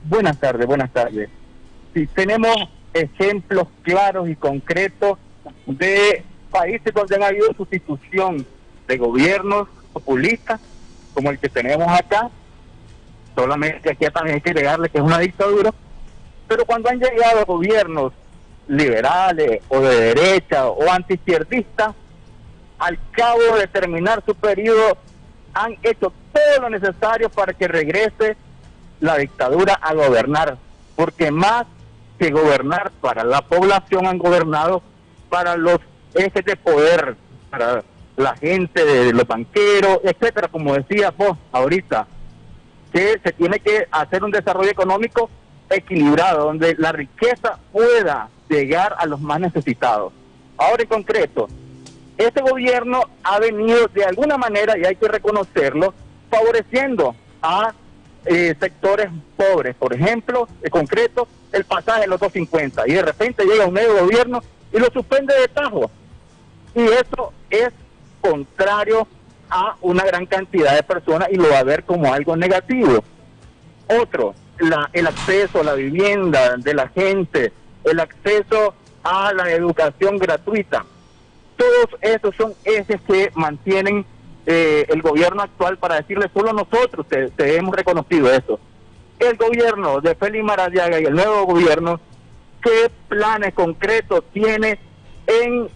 Buenas 0.03 0.39
tardes, 0.39 0.65
buenas 0.65 0.91
tardes. 0.91 1.29
Si 1.93 2.07
tenemos 2.07 2.55
ejemplos 2.93 3.67
claros 3.83 4.29
y 4.29 4.35
concretos 4.35 5.17
de 5.65 6.23
países 6.49 6.93
donde 6.93 7.23
ha 7.23 7.27
habido 7.27 7.53
sustitución 7.53 8.45
de 8.87 8.97
gobiernos 8.97 9.67
populistas, 9.93 10.59
como 11.13 11.29
el 11.31 11.39
que 11.39 11.49
tenemos 11.49 11.87
acá, 11.87 12.29
solamente 13.35 13.91
aquí 13.91 14.05
también 14.13 14.35
hay 14.35 14.41
que 14.41 14.49
agregarle 14.51 14.89
que 14.89 14.97
es 14.97 15.03
una 15.03 15.19
dictadura, 15.19 15.73
pero 16.47 16.65
cuando 16.65 16.89
han 16.89 16.99
llegado 16.99 17.45
gobiernos 17.45 18.13
liberales 18.67 19.61
o 19.67 19.79
de 19.81 20.13
derecha 20.13 20.67
o 20.67 20.89
antiizquierdistas, 20.89 21.93
al 22.77 22.97
cabo 23.11 23.57
de 23.57 23.67
terminar 23.67 24.23
su 24.25 24.33
periodo, 24.33 24.97
han 25.53 25.77
hecho 25.83 26.13
todo 26.31 26.61
lo 26.61 26.69
necesario 26.69 27.29
para 27.29 27.53
que 27.53 27.67
regrese 27.67 28.37
la 28.99 29.17
dictadura 29.17 29.73
a 29.73 29.93
gobernar, 29.93 30.57
porque 30.95 31.31
más 31.31 31.65
que 32.17 32.31
gobernar 32.31 32.91
para 33.01 33.23
la 33.23 33.41
población 33.41 34.05
han 34.05 34.17
gobernado 34.17 34.81
para 35.29 35.55
los 35.55 35.79
ejes 36.13 36.43
de 36.43 36.55
poder 36.55 37.15
para 37.49 37.83
la 38.17 38.35
gente, 38.35 38.83
de 38.83 39.13
los 39.13 39.25
banqueros, 39.25 39.99
etcétera, 40.03 40.49
como 40.49 40.73
decía 40.73 41.11
vos 41.11 41.37
ahorita, 41.51 42.05
que 42.91 43.19
se 43.23 43.31
tiene 43.31 43.59
que 43.59 43.87
hacer 43.91 44.23
un 44.23 44.31
desarrollo 44.31 44.69
económico 44.69 45.29
equilibrado, 45.69 46.45
donde 46.45 46.75
la 46.77 46.91
riqueza 46.91 47.57
pueda 47.71 48.29
llegar 48.49 48.95
a 48.97 49.05
los 49.05 49.21
más 49.21 49.39
necesitados. 49.39 50.11
Ahora 50.57 50.83
en 50.83 50.89
concreto, 50.89 51.47
este 52.17 52.41
gobierno 52.41 53.03
ha 53.23 53.39
venido 53.39 53.87
de 53.87 54.03
alguna 54.03 54.37
manera, 54.37 54.77
y 54.77 54.83
hay 54.83 54.95
que 54.95 55.07
reconocerlo, 55.07 55.93
favoreciendo 56.29 57.15
a 57.41 57.73
eh, 58.25 58.55
sectores 58.59 59.09
pobres. 59.35 59.75
Por 59.75 59.93
ejemplo, 59.93 60.47
en 60.61 60.69
concreto, 60.69 61.27
el 61.51 61.65
pasaje 61.65 62.01
de 62.01 62.07
los 62.07 62.19
250. 62.19 62.87
Y 62.87 62.93
de 62.93 63.01
repente 63.01 63.45
llega 63.45 63.65
un 63.65 63.73
nuevo 63.73 64.01
gobierno 64.01 64.41
y 64.71 64.79
lo 64.79 64.87
suspende 64.87 65.33
de 65.39 65.47
tajo. 65.47 65.89
Y 66.75 66.83
eso 66.83 67.33
es 67.49 67.69
contrario 68.21 69.07
a 69.49 69.75
una 69.81 70.03
gran 70.03 70.25
cantidad 70.25 70.75
de 70.75 70.83
personas 70.83 71.29
y 71.31 71.35
lo 71.35 71.49
va 71.49 71.59
a 71.59 71.63
ver 71.63 71.83
como 71.83 72.13
algo 72.13 72.35
negativo. 72.35 73.03
Otro, 73.87 74.35
la, 74.59 74.89
el 74.93 75.07
acceso 75.07 75.61
a 75.61 75.63
la 75.63 75.73
vivienda 75.73 76.57
de 76.57 76.73
la 76.73 76.87
gente, 76.89 77.51
el 77.83 77.99
acceso 77.99 78.75
a 79.03 79.33
la 79.33 79.51
educación 79.51 80.17
gratuita. 80.17 80.85
Todos 81.57 81.99
esos 82.01 82.35
son 82.35 82.53
ejes 82.63 83.01
que 83.01 83.31
mantienen 83.33 84.05
eh, 84.51 84.87
el 84.89 85.03
gobierno 85.03 85.43
actual 85.43 85.77
para 85.77 85.97
decirle 85.97 86.27
solo 86.33 86.51
nosotros 86.53 87.05
te, 87.07 87.55
hemos 87.55 87.75
reconocido 87.75 88.33
eso. 88.33 88.59
El 89.19 89.37
gobierno 89.37 90.01
de 90.01 90.15
Félix 90.15 90.43
Maradiaga 90.43 90.99
y 90.99 91.05
el 91.05 91.13
nuevo 91.13 91.45
gobierno, 91.45 91.99
¿qué 92.63 92.89
planes 93.07 93.53
concretos 93.53 94.23
tiene 94.33 94.79
en 95.27 95.69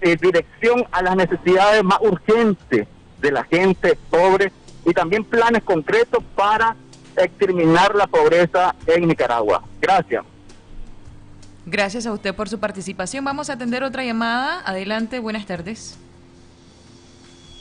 eh, 0.00 0.16
dirección 0.20 0.84
a 0.90 1.00
las 1.00 1.14
necesidades 1.14 1.84
más 1.84 1.98
urgentes 2.00 2.88
de 3.20 3.30
la 3.30 3.44
gente 3.44 3.96
pobre 4.10 4.50
y 4.84 4.92
también 4.92 5.22
planes 5.22 5.62
concretos 5.62 6.24
para 6.34 6.74
exterminar 7.16 7.94
la 7.94 8.08
pobreza 8.08 8.74
en 8.84 9.06
Nicaragua? 9.06 9.62
Gracias. 9.80 10.24
Gracias 11.66 12.04
a 12.06 12.12
usted 12.12 12.34
por 12.34 12.48
su 12.48 12.58
participación. 12.58 13.24
Vamos 13.24 13.48
a 13.48 13.52
atender 13.52 13.84
otra 13.84 14.02
llamada. 14.02 14.60
Adelante, 14.66 15.20
buenas 15.20 15.46
tardes. 15.46 16.00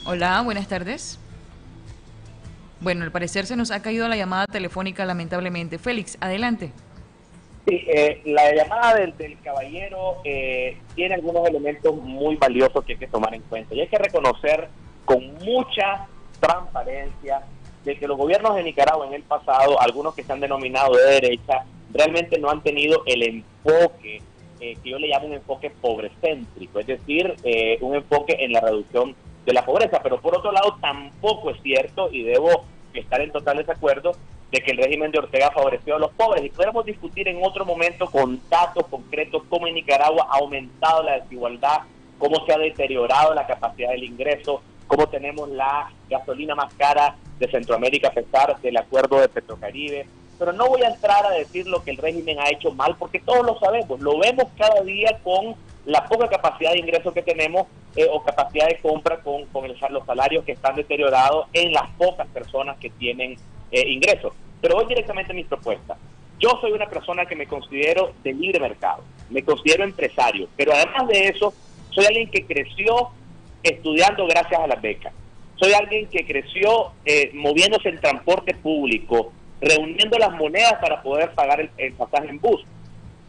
Hola, 0.04 0.42
buenas 0.42 0.68
tardes. 0.68 1.20
Bueno, 2.80 3.04
al 3.04 3.12
parecer 3.12 3.46
se 3.46 3.56
nos 3.56 3.70
ha 3.70 3.84
caído 3.84 4.08
la 4.08 4.16
llamada 4.16 4.48
telefónica 4.48 5.06
lamentablemente. 5.06 5.78
Félix, 5.78 6.18
adelante. 6.20 6.72
Sí, 7.68 7.86
eh, 7.88 8.20
la 8.26 8.52
llamada 8.56 8.96
del, 8.96 9.38
caballero 9.44 10.18
eh, 10.24 10.80
tiene 10.96 11.14
algunos 11.14 11.48
elementos 11.48 11.96
muy 11.96 12.36
valiosos 12.36 12.84
que 12.84 12.94
hay 12.94 13.00
que 13.00 13.08
tomar 13.08 13.36
en 13.36 13.44
cuenta. 13.44 13.76
Y 13.76 13.82
hay 13.82 13.88
que 13.88 14.00
reconocer 14.00 14.70
con 15.06 15.36
mucha 15.36 16.08
transparencia 16.40 17.44
de 17.86 17.96
que 18.00 18.08
los 18.08 18.18
gobiernos 18.18 18.56
de 18.56 18.64
Nicaragua 18.64 19.06
en 19.06 19.14
el 19.14 19.22
pasado, 19.22 19.80
algunos 19.80 20.16
que 20.16 20.24
se 20.24 20.34
han 20.34 20.40
denominado 20.40 20.96
de 20.96 21.04
derecha, 21.22 21.64
realmente 21.94 22.40
no 22.40 22.50
han 22.50 22.64
tenido 22.64 23.04
el 23.06 23.22
enfoque 23.22 24.24
eh, 24.60 24.78
que 24.84 24.90
yo 24.90 24.98
le 24.98 25.10
llamo 25.10 25.28
un 25.28 25.34
enfoque 25.34 25.70
pobrecéntrico, 25.70 26.80
es 26.80 26.88
decir, 26.88 27.36
un 27.82 27.96
enfoque 27.96 28.38
en 28.40 28.54
la 28.54 28.62
reducción 28.62 29.16
de 29.46 29.54
la 29.54 29.66
pobreza. 29.66 30.00
Pero 30.02 30.20
por 30.20 30.36
otro 30.36 30.52
lado, 30.52 30.78
tampoco 30.82 31.52
es 31.52 31.62
cierto, 31.62 32.10
y 32.12 32.24
debo 32.24 32.66
estar 32.94 33.22
en 33.22 33.32
total 33.32 33.58
desacuerdo, 33.58 34.14
de 34.52 34.60
que 34.60 34.72
el 34.72 34.78
régimen 34.78 35.12
de 35.12 35.20
Ortega 35.20 35.52
favoreció 35.52 35.96
a 35.96 36.00
los 36.00 36.12
pobres. 36.12 36.44
Y 36.44 36.50
podemos 36.50 36.86
discutir 36.86 37.28
en 37.28 37.40
otro 37.44 37.66
momento 37.66 38.08
con 38.08 38.42
datos 38.50 38.86
concretos 38.88 39.44
cómo 39.50 39.68
en 39.68 39.76
Nicaragua 39.76 40.28
ha 40.30 40.40
aumentado 40.40 41.04
la 41.04 41.20
desigualdad, 41.20 41.82
cómo 42.18 42.46
se 42.46 42.54
ha 42.54 42.58
deteriorado 42.58 43.34
la 43.34 43.48
capacidad 43.48 43.92
del 43.92 44.04
ingreso, 44.04 44.62
cómo 44.88 45.08
tenemos 45.08 45.50
la 45.50 45.90
gasolina 46.10 46.54
más 46.54 46.74
cara 46.74 47.16
de 47.40 47.50
Centroamérica 47.50 48.10
a 48.10 48.14
pesar 48.14 48.60
del 48.60 48.76
acuerdo 48.76 49.22
de 49.22 49.30
Petrocaribe. 49.30 50.06
Pero 50.38 50.52
no 50.52 50.68
voy 50.68 50.82
a 50.82 50.90
entrar 50.90 51.26
a 51.26 51.32
decir 51.32 51.68
lo 51.68 51.82
que 51.84 51.92
el 51.92 51.98
régimen 51.98 52.40
ha 52.40 52.50
hecho 52.50 52.72
mal, 52.72 52.96
porque 52.98 53.20
todos 53.20 53.46
lo 53.46 53.58
sabemos, 53.60 54.02
lo 54.02 54.20
vemos 54.20 54.48
cada 54.58 54.82
día 54.82 55.18
con 55.24 55.56
la 55.86 56.06
poca 56.06 56.28
capacidad 56.28 56.72
de 56.72 56.80
ingreso 56.80 57.14
que 57.14 57.22
tenemos 57.22 57.68
eh, 57.96 58.08
o 58.12 58.24
capacidad 58.24 58.68
de 58.68 58.78
compra 58.78 59.18
con, 59.18 59.46
con 59.48 59.68
los 59.68 60.06
salarios 60.06 60.46
que 60.46 60.52
están 60.52 60.76
deteriorados 60.76 61.48
en 61.54 61.72
las 61.72 61.90
pocas 61.98 62.28
personas 62.28 62.78
que 62.78 62.90
tienen 62.92 63.38
eh, 63.72 63.90
ingresos. 63.90 64.34
Pero 64.62 64.76
voy 64.76 64.86
directamente 64.86 65.32
a 65.32 65.36
mi 65.36 65.44
propuesta. 65.44 65.98
Yo 66.40 66.50
soy 66.62 66.72
una 66.72 66.88
persona 66.88 67.26
que 67.26 67.36
me 67.36 67.48
considero 67.48 68.14
de 68.24 68.34
libre 68.34 68.60
mercado, 68.60 69.04
me 69.30 69.44
considero 69.44 69.84
empresario, 69.84 70.48
pero 70.56 70.74
además 70.74 71.08
de 71.08 71.28
eso, 71.28 71.54
soy 71.90 72.06
alguien 72.06 72.30
que 72.30 72.46
creció 72.46 73.10
estudiando 73.64 74.26
gracias 74.26 74.60
a 74.60 74.68
las 74.68 74.82
becas. 74.82 75.14
Soy 75.56 75.74
alguien 75.74 76.08
que 76.08 76.26
creció 76.26 76.92
eh, 77.06 77.30
moviéndose 77.34 77.90
en 77.90 78.02
transporte 78.02 78.56
público, 78.56 79.32
reuniendo 79.62 80.18
las 80.18 80.32
monedas 80.32 80.74
para 80.82 81.04
poder 81.04 81.32
pagar 81.32 81.70
el 81.78 81.94
pasaje 81.94 82.30
en 82.30 82.40
bus. 82.40 82.64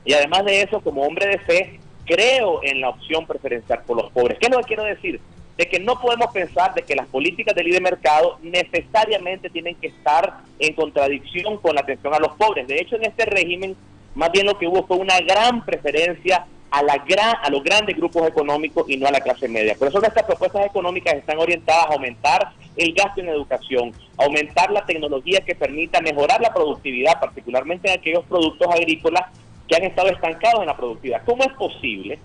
Y 0.04 0.14
además 0.14 0.44
de 0.46 0.62
eso, 0.62 0.80
como 0.80 1.02
hombre 1.02 1.26
de 1.26 1.38
fe, 1.40 1.80
creo 2.04 2.60
en 2.62 2.80
la 2.80 2.90
opción 2.90 3.26
preferencial 3.26 3.82
por 3.86 3.96
los 3.96 4.10
pobres. 4.12 4.38
¿Qué 4.38 4.46
es 4.46 4.52
lo 4.52 4.58
que 4.58 4.64
quiero 4.64 4.84
decir? 4.84 5.20
De 5.56 5.66
que 5.66 5.78
no 5.78 6.00
podemos 6.00 6.32
pensar 6.32 6.74
de 6.74 6.82
que 6.82 6.96
las 6.96 7.06
políticas 7.06 7.54
de 7.54 7.64
libre 7.64 7.80
mercado 7.80 8.38
necesariamente 8.42 9.50
tienen 9.50 9.74
que 9.76 9.88
estar 9.88 10.38
en 10.58 10.74
contradicción 10.74 11.58
con 11.58 11.74
la 11.74 11.82
atención 11.82 12.14
a 12.14 12.18
los 12.18 12.32
pobres. 12.36 12.66
De 12.66 12.80
hecho, 12.80 12.96
en 12.96 13.04
este 13.04 13.26
régimen, 13.26 13.76
más 14.14 14.32
bien 14.32 14.46
lo 14.46 14.58
que 14.58 14.66
hubo 14.66 14.86
fue 14.86 14.96
una 14.96 15.20
gran 15.20 15.64
preferencia 15.64 16.46
a, 16.70 16.82
la 16.82 16.96
gran, 17.06 17.36
a 17.42 17.50
los 17.50 17.62
grandes 17.62 17.94
grupos 17.96 18.26
económicos 18.26 18.88
y 18.88 18.96
no 18.96 19.06
a 19.06 19.10
la 19.10 19.20
clase 19.20 19.46
media. 19.46 19.74
Por 19.74 19.88
eso 19.88 20.00
nuestras 20.00 20.24
propuestas 20.24 20.64
económicas 20.64 21.14
están 21.14 21.38
orientadas 21.38 21.84
a 21.86 21.92
aumentar 21.92 22.52
el 22.76 22.94
gasto 22.94 23.20
en 23.20 23.28
educación, 23.28 23.92
aumentar 24.16 24.70
la 24.70 24.86
tecnología 24.86 25.40
que 25.40 25.54
permita 25.54 26.00
mejorar 26.00 26.40
la 26.40 26.54
productividad, 26.54 27.20
particularmente 27.20 27.90
en 27.90 27.98
aquellos 27.98 28.24
productos 28.24 28.68
agrícolas 28.74 29.24
que 29.72 29.76
han 29.76 29.84
estado 29.84 30.08
estancados 30.08 30.60
en 30.60 30.66
la 30.66 30.76
productividad. 30.76 31.22
¿Cómo 31.24 31.44
es 31.44 31.52
posible 31.54 32.18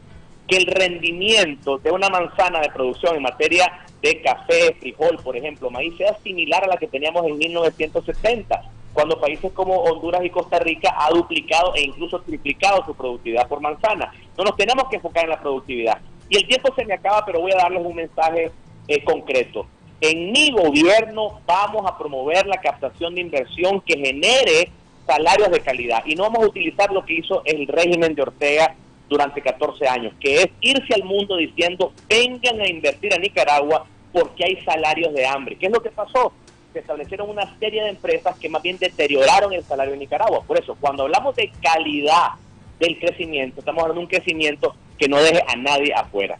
que 0.47 0.57
el 0.57 0.65
rendimiento 0.65 1.77
de 1.77 1.91
una 1.91 2.09
manzana 2.09 2.59
de 2.59 2.69
producción 2.69 3.15
en 3.15 3.21
materia 3.21 3.85
de 4.01 4.21
café, 4.21 4.75
frijol, 4.77 5.17
por 5.23 5.37
ejemplo, 5.37 5.69
maíz, 5.69 5.95
sea 5.97 6.17
similar 6.23 6.65
a 6.65 6.67
la 6.67 6.77
que 6.77 6.87
teníamos 6.87 7.25
en 7.25 7.37
1970, 7.37 8.63
cuando 8.91 9.21
países 9.21 9.53
como 9.53 9.75
Honduras 9.75 10.25
y 10.25 10.29
Costa 10.29 10.59
Rica 10.59 10.93
ha 10.97 11.09
duplicado 11.09 11.73
e 11.75 11.83
incluso 11.83 12.19
triplicado 12.19 12.85
su 12.85 12.93
productividad 12.93 13.47
por 13.47 13.61
manzana? 13.61 14.11
No 14.37 14.43
nos 14.43 14.57
tenemos 14.57 14.89
que 14.89 14.97
enfocar 14.97 15.23
en 15.23 15.29
la 15.29 15.39
productividad. 15.39 15.99
Y 16.29 16.35
el 16.35 16.47
tiempo 16.47 16.73
se 16.75 16.83
me 16.83 16.95
acaba, 16.95 17.25
pero 17.25 17.39
voy 17.39 17.53
a 17.53 17.57
darles 17.57 17.85
un 17.85 17.95
mensaje 17.95 18.51
eh, 18.89 19.03
concreto. 19.05 19.65
En 20.01 20.33
mi 20.33 20.51
gobierno 20.51 21.39
vamos 21.45 21.89
a 21.89 21.97
promover 21.97 22.45
la 22.45 22.57
captación 22.57 23.15
de 23.15 23.21
inversión 23.21 23.79
que 23.79 23.97
genere 23.97 24.69
salarios 25.07 25.49
de 25.49 25.61
calidad. 25.61 26.03
Y 26.05 26.15
no 26.15 26.23
vamos 26.23 26.43
a 26.43 26.47
utilizar 26.47 26.91
lo 26.91 27.05
que 27.05 27.13
hizo 27.13 27.41
el 27.45 27.65
régimen 27.67 28.13
de 28.13 28.21
Ortega 28.21 28.75
durante 29.09 29.41
14 29.41 29.87
años, 29.87 30.13
que 30.19 30.41
es 30.41 30.47
irse 30.61 30.93
al 30.93 31.03
mundo 31.03 31.37
diciendo, 31.37 31.93
vengan 32.09 32.59
a 32.59 32.67
invertir 32.67 33.13
a 33.13 33.17
Nicaragua 33.17 33.87
porque 34.11 34.43
hay 34.43 34.63
salarios 34.65 35.13
de 35.13 35.25
hambre. 35.25 35.55
¿Qué 35.55 35.67
es 35.67 35.71
lo 35.71 35.81
que 35.81 35.89
pasó? 35.89 36.33
Se 36.73 36.79
establecieron 36.79 37.29
una 37.29 37.57
serie 37.57 37.83
de 37.83 37.89
empresas 37.89 38.37
que 38.37 38.49
más 38.49 38.61
bien 38.61 38.77
deterioraron 38.77 39.53
el 39.53 39.63
salario 39.63 39.93
de 39.93 39.99
Nicaragua. 39.99 40.43
Por 40.45 40.59
eso, 40.59 40.75
cuando 40.79 41.03
hablamos 41.03 41.35
de 41.35 41.51
calidad 41.61 42.33
del 42.79 42.99
crecimiento, 42.99 43.61
estamos 43.61 43.81
hablando 43.81 44.01
de 44.01 44.05
un 44.05 44.09
crecimiento 44.09 44.75
que 44.99 45.07
no 45.07 45.17
deje 45.17 45.41
a 45.47 45.55
nadie 45.55 45.93
afuera. 45.93 46.37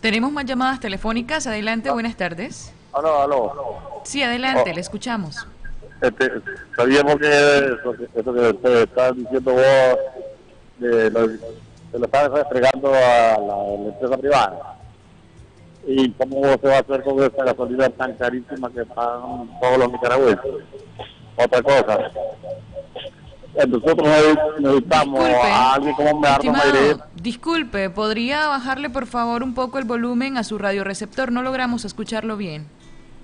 Tenemos 0.00 0.30
más 0.30 0.44
llamadas 0.44 0.80
telefónicas. 0.80 1.46
Adelante, 1.46 1.90
buenas 1.90 2.16
tardes. 2.16 2.72
Aló, 2.92 3.22
aló. 3.22 4.02
Sí, 4.04 4.22
adelante, 4.22 4.72
le 4.74 4.80
escuchamos 4.80 5.46
este, 6.00 6.30
sabíamos 6.76 7.16
que 7.16 7.28
eso, 7.28 8.34
que 8.34 8.54
te 8.54 8.82
estás 8.82 9.16
diciendo 9.16 9.52
vos, 9.52 9.98
de 10.78 11.10
lo, 11.10 11.28
se 11.28 11.98
lo 11.98 12.04
estás 12.04 12.30
restregando 12.30 12.88
a 12.88 13.38
la, 13.40 13.88
empresa 13.88 14.18
privada. 14.18 14.78
¿Y 15.86 16.10
cómo 16.12 16.42
se 16.42 16.66
va 16.66 16.76
a 16.76 16.80
hacer 16.80 17.02
con 17.04 17.22
esta 17.22 17.44
gasolina 17.44 17.88
tan 17.90 18.14
carísima 18.14 18.70
que 18.70 18.84
pagan 18.86 19.48
todos 19.60 19.78
los 19.78 19.92
nicaragüenses? 19.92 20.52
Otra 21.36 21.62
cosa. 21.62 21.98
Nosotros 23.66 24.08
necesitamos 24.58 25.24
a 25.24 25.74
alguien 25.74 25.94
como 25.94 26.20
Medardo 26.20 26.52
Mayre. 26.52 26.96
Disculpe, 27.14 27.88
¿podría 27.88 28.48
bajarle 28.48 28.90
por 28.90 29.06
favor 29.06 29.42
un 29.42 29.54
poco 29.54 29.78
el 29.78 29.84
volumen 29.84 30.36
a 30.36 30.44
su 30.44 30.58
radioreceptor? 30.58 31.32
No 31.32 31.42
logramos 31.42 31.84
escucharlo 31.84 32.36
bien. 32.36 32.66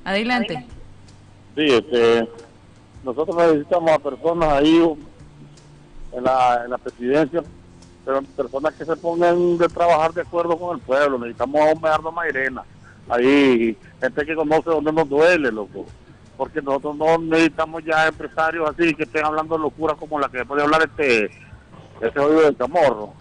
Adelante. 0.04 0.66
Sí, 1.54 1.66
este, 1.66 2.28
nosotros 3.04 3.36
necesitamos 3.36 3.90
a 3.90 3.98
personas 3.98 4.52
ahí 4.52 4.96
en 6.12 6.24
la, 6.24 6.62
en 6.64 6.70
la 6.70 6.78
presidencia, 6.78 7.42
pero 8.04 8.22
personas 8.22 8.74
que 8.74 8.84
se 8.84 8.96
pongan 8.96 9.58
de 9.58 9.68
trabajar 9.68 10.12
de 10.12 10.22
acuerdo 10.22 10.56
con 10.56 10.76
el 10.76 10.82
pueblo. 10.82 11.18
Necesitamos 11.18 11.60
a 11.60 11.72
un 11.72 11.82
Medardo 11.82 12.12
Mairena, 12.12 12.64
ahí, 13.08 13.76
gente 14.00 14.26
que 14.26 14.34
conoce 14.34 14.70
dónde 14.70 14.92
nos 14.92 15.08
duele, 15.08 15.50
loco. 15.50 15.86
Porque 16.36 16.62
nosotros 16.62 16.96
no 16.96 17.18
necesitamos 17.18 17.84
ya 17.84 18.06
empresarios 18.06 18.68
así 18.70 18.94
que 18.94 19.04
estén 19.04 19.24
hablando 19.24 19.58
locura 19.58 19.94
como 19.94 20.18
la 20.18 20.28
que 20.28 20.44
puede 20.44 20.62
hablar 20.62 20.82
este, 20.82 21.30
este 22.00 22.20
oído 22.20 22.42
del 22.42 22.56
camorro. 22.56 23.12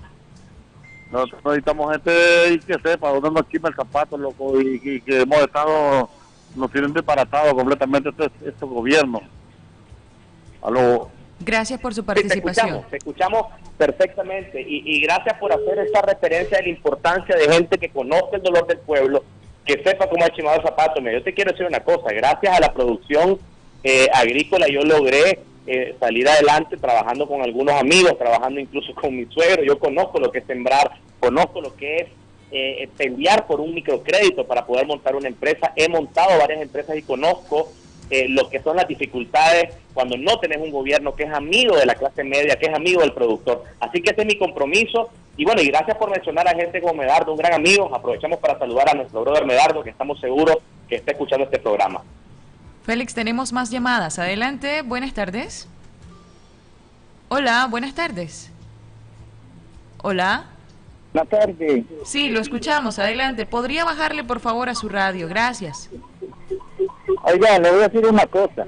Nosotros 1.11 1.41
necesitamos 1.43 1.91
gente 1.91 2.59
que 2.65 2.79
sepa 2.81 3.09
dónde 3.09 3.31
nos 3.31 3.45
quita 3.47 3.67
el 3.67 3.75
zapato, 3.75 4.17
loco, 4.17 4.59
y, 4.61 5.01
que 5.01 5.21
hemos 5.21 5.39
estado, 5.39 6.09
nos 6.55 6.71
tienen 6.71 6.93
desparatados 6.93 7.53
completamente 7.53 8.09
estos, 8.09 8.31
estos 8.45 8.69
gobiernos. 8.69 9.21
Aló. 10.62 11.10
Gracias 11.39 11.80
por 11.80 11.94
su 11.94 12.06
participación. 12.06 12.86
te, 12.89 12.98
escuchamos, 12.98 13.48
perfectamente 13.77 14.62
y, 14.62 15.01
gracias 15.01 15.38
por 15.39 15.51
hacer 15.51 15.80
esta 15.80 16.01
referencia 16.01 16.58
de 16.58 16.63
la 16.63 16.70
importancia 16.70 17.36
de 17.36 17.51
gente 17.51 17.77
que 17.80 17.89
conozca 17.89 18.38
el 18.38 18.44
dolor 18.44 18.68
del 18.68 18.77
pueblo, 18.77 19.24
que 19.65 19.82
sepa 19.84 20.08
cómo 20.08 20.24
ha 20.24 20.30
chimado 20.30 20.58
el 20.58 20.63
zapato. 20.63 21.01
Yo 21.01 21.24
te 21.24 21.34
quiero 21.34 21.51
decir 21.51 21.65
una 21.65 21.80
cosa, 21.80 22.13
gracias 22.13 22.56
a 22.56 22.60
la 22.60 22.74
producción 22.74 23.39
eh, 23.84 24.08
agrícola 24.13 24.68
yo 24.68 24.82
logré 24.82 25.39
eh, 25.65 25.96
salir 26.00 26.27
adelante 26.27 26.77
trabajando 26.77 27.27
con 27.27 27.41
algunos 27.41 27.74
amigos, 27.80 28.18
trabajando 28.18 28.60
incluso 28.60 28.94
con 28.94 29.15
mi 29.15 29.25
suegro. 29.25 29.63
Yo 29.63 29.80
conozco 29.80 30.20
lo 30.20 30.32
que 30.32 30.39
es 30.39 30.46
sembrar, 30.46 30.91
conozco 31.20 31.62
lo 31.62 31.75
que 31.75 31.98
es 31.98 32.08
eh, 32.51 32.89
pelear 32.98 33.48
por 33.48 33.62
un 33.62 33.74
microcrédito 33.74 34.46
para 34.46 34.65
poder 34.65 34.86
montar 34.86 35.15
una 35.15 35.27
empresa. 35.27 35.74
He 35.75 35.89
montado 35.89 36.38
varias 36.38 36.62
empresas 36.62 36.98
y 36.98 37.01
conozco 37.01 37.72
eh, 38.12 38.27
lo 38.27 38.50
que 38.50 38.62
son 38.62 38.75
las 38.75 38.88
dificultades 38.88 39.74
cuando 39.94 40.18
no 40.18 40.38
tenés 40.38 40.58
un 40.58 40.70
gobierno 40.70 41.15
que 41.15 41.24
es 41.24 41.34
amigo 41.34 41.77
de 41.77 41.86
la 41.86 41.96
clase 41.96 42.25
media, 42.25 42.58
que 42.58 42.65
es 42.65 42.74
amigo 42.74 43.00
del 43.01 43.13
productor. 43.13 43.63
Así 43.80 44.01
que 44.01 44.12
ese 44.12 44.22
es 44.22 44.27
mi 44.27 44.38
compromiso. 44.38 45.10
Y 45.38 45.46
bueno, 45.46 45.62
y 45.62 45.68
gracias 45.68 45.98
por 45.98 46.12
mencionar 46.12 46.46
a 46.48 46.53
gente 46.53 46.82
como 46.82 46.94
Medardo, 46.94 47.32
un 47.32 47.38
gran 47.38 47.53
amigo. 47.53 47.89
Aprovechamos 47.96 48.39
para 48.39 48.60
saludar 48.60 48.89
a 48.89 48.94
nuestro 48.96 49.22
brother 49.22 49.46
Medardo, 49.46 49.82
que 49.82 49.91
estamos 49.91 50.20
seguros 50.20 50.58
que 50.89 50.96
está 50.96 51.13
escuchando 51.13 51.46
este 51.46 51.58
programa. 51.58 52.03
Félix, 52.84 53.13
tenemos 53.13 53.53
más 53.53 53.72
llamadas. 53.72 54.20
Adelante, 54.20 54.82
buenas 54.82 55.13
tardes. 55.13 55.70
Hola, 57.30 57.68
buenas 57.70 57.96
tardes. 57.96 58.51
Hola. 60.03 60.48
Buenas 61.13 61.30
tardes. 61.30 61.86
Sí, 62.03 62.27
lo 62.27 62.41
escuchamos. 62.41 63.00
Adelante. 63.00 63.46
¿Podría 63.46 63.86
bajarle, 63.86 64.25
por 64.25 64.41
favor, 64.41 64.68
a 64.68 64.75
su 64.75 64.89
radio? 64.89 65.30
Gracias. 65.30 65.89
Oiga, 67.24 67.60
le 67.60 67.72
voy 67.72 67.84
a 67.84 67.88
decir 67.88 68.06
una 68.08 68.25
cosa. 68.25 68.66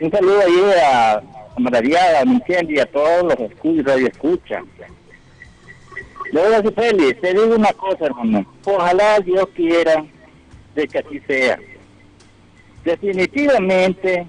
Un 0.00 0.10
saludo 0.10 0.40
ahí 0.40 0.70
a, 0.84 1.22
María, 1.56 2.20
a 2.20 2.24
Michendi 2.24 2.74
y 2.74 2.80
a 2.80 2.86
todos 2.86 3.22
los 3.22 3.50
escuchas 3.50 4.00
y 4.00 4.04
escuchan. 4.04 4.66
Le 6.32 6.40
voy 6.42 6.52
a 6.52 6.60
decir, 6.60 6.74
Félix, 6.74 7.20
te 7.20 7.32
digo 7.32 7.54
una 7.54 7.72
cosa, 7.72 8.06
hermano. 8.06 8.46
Ojalá 8.64 9.20
Dios 9.20 9.48
quiera 9.54 10.04
de 10.74 10.86
que 10.86 10.98
así 10.98 11.20
sea. 11.20 11.58
Definitivamente, 12.84 14.26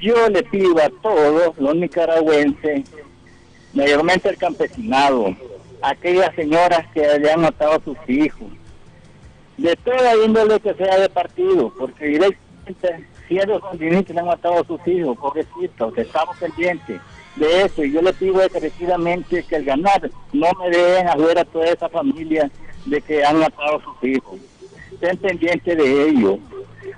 yo 0.00 0.28
le 0.28 0.42
pido 0.44 0.78
a 0.78 0.90
todos 1.02 1.58
los 1.58 1.74
nicaragüenses, 1.74 2.84
mayormente 3.74 4.28
el 4.28 4.36
campesinado, 4.36 5.34
aquellas 5.82 6.34
señoras 6.36 6.86
que 6.94 7.04
hayan 7.04 7.40
matado 7.40 7.72
a 7.72 7.84
sus 7.84 7.98
hijos, 8.08 8.48
de 9.58 9.76
toda 9.76 10.24
índole 10.24 10.58
que 10.60 10.72
sea 10.74 10.98
de 10.98 11.08
partido, 11.08 11.72
porque 11.76 12.06
directamente 12.06 13.06
siendo 13.26 13.60
sandinistas 13.60 14.16
han 14.16 14.26
matado 14.26 14.60
a 14.60 14.64
sus 14.64 14.86
hijos, 14.86 15.16
pobrecitos, 15.18 15.96
estamos 15.98 16.36
pendientes 16.38 17.00
de 17.36 17.62
eso, 17.62 17.84
y 17.84 17.92
yo 17.92 18.02
le 18.02 18.12
pido 18.12 18.42
encarecidamente 18.42 19.44
que 19.44 19.56
al 19.56 19.64
ganar 19.64 20.10
no 20.32 20.46
me 20.58 20.70
dejen 20.70 21.08
afuera 21.08 21.42
a 21.42 21.44
toda 21.44 21.66
esa 21.66 21.88
familia 21.88 22.50
de 22.86 23.00
que 23.00 23.24
han 23.24 23.38
matado 23.38 23.76
a 23.76 23.84
sus 23.84 24.08
hijos. 24.08 24.40
Estén 24.92 25.16
pendientes 25.18 25.76
de 25.76 26.08
ellos. 26.08 26.38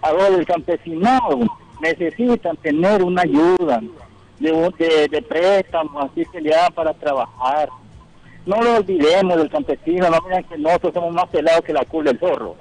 Ahora 0.01 0.29
el 0.29 0.47
campesinado 0.47 1.41
necesitan 1.83 2.57
tener 2.59 3.03
una 3.03 3.23
ayuda 3.23 3.83
de, 4.39 5.09
de, 5.11 5.23
préstamo, 5.23 6.01
así 6.01 6.25
que 6.33 6.41
le 6.41 6.51
dan 6.51 6.73
para 6.73 6.95
trabajar. 6.95 7.69
No 8.47 8.63
lo 8.63 8.77
olvidemos 8.77 9.37
del 9.37 9.51
campesino, 9.51 10.09
no 10.09 10.19
miren 10.23 10.45
que 10.45 10.59
nosotros 10.59 10.95
somos 10.95 11.15
más 11.15 11.29
pelados 11.29 11.63
que 11.63 11.73
la 11.73 11.85
cula 11.85 12.11
del 12.11 12.21
zorro. 12.21 12.57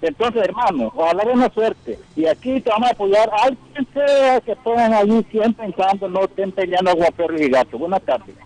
Entonces, 0.00 0.42
hermano, 0.44 0.92
ojalá 0.94 1.24
buena 1.24 1.50
suerte. 1.52 1.98
Y 2.14 2.26
aquí 2.26 2.60
te 2.60 2.70
vamos 2.70 2.88
a 2.88 2.92
apoyar 2.92 3.28
a 3.30 3.44
alguien 3.44 3.88
sea 3.92 4.40
que 4.40 4.54
pongan 4.56 4.94
allí 4.94 5.26
siempre 5.30 5.66
pensando, 5.66 6.08
no 6.08 6.24
estén 6.24 6.52
peleando 6.52 6.96
con 6.96 7.06
perros 7.14 7.40
y 7.40 7.48
gatos. 7.48 7.80
Buenas 7.80 8.02
tardes. 8.02 8.36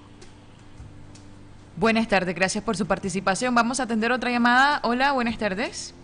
Buenas 1.76 2.08
tardes, 2.08 2.34
gracias 2.34 2.62
por 2.64 2.76
su 2.76 2.86
participación. 2.86 3.54
Vamos 3.54 3.80
a 3.80 3.82
atender 3.82 4.12
otra 4.12 4.30
llamada. 4.30 4.80
Hola, 4.84 5.12
buenas 5.12 5.36
tardes. 5.36 5.94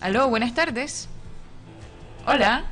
Aló, 0.00 0.28
buenas 0.28 0.52
tardes. 0.54 1.08
Hola. 2.26 2.64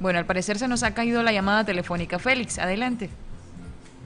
Bueno, 0.00 0.18
al 0.18 0.26
parecer 0.26 0.58
se 0.58 0.66
nos 0.66 0.82
ha 0.82 0.94
caído 0.94 1.22
la 1.22 1.32
llamada 1.32 1.64
telefónica. 1.64 2.18
Félix, 2.18 2.58
adelante. 2.58 3.10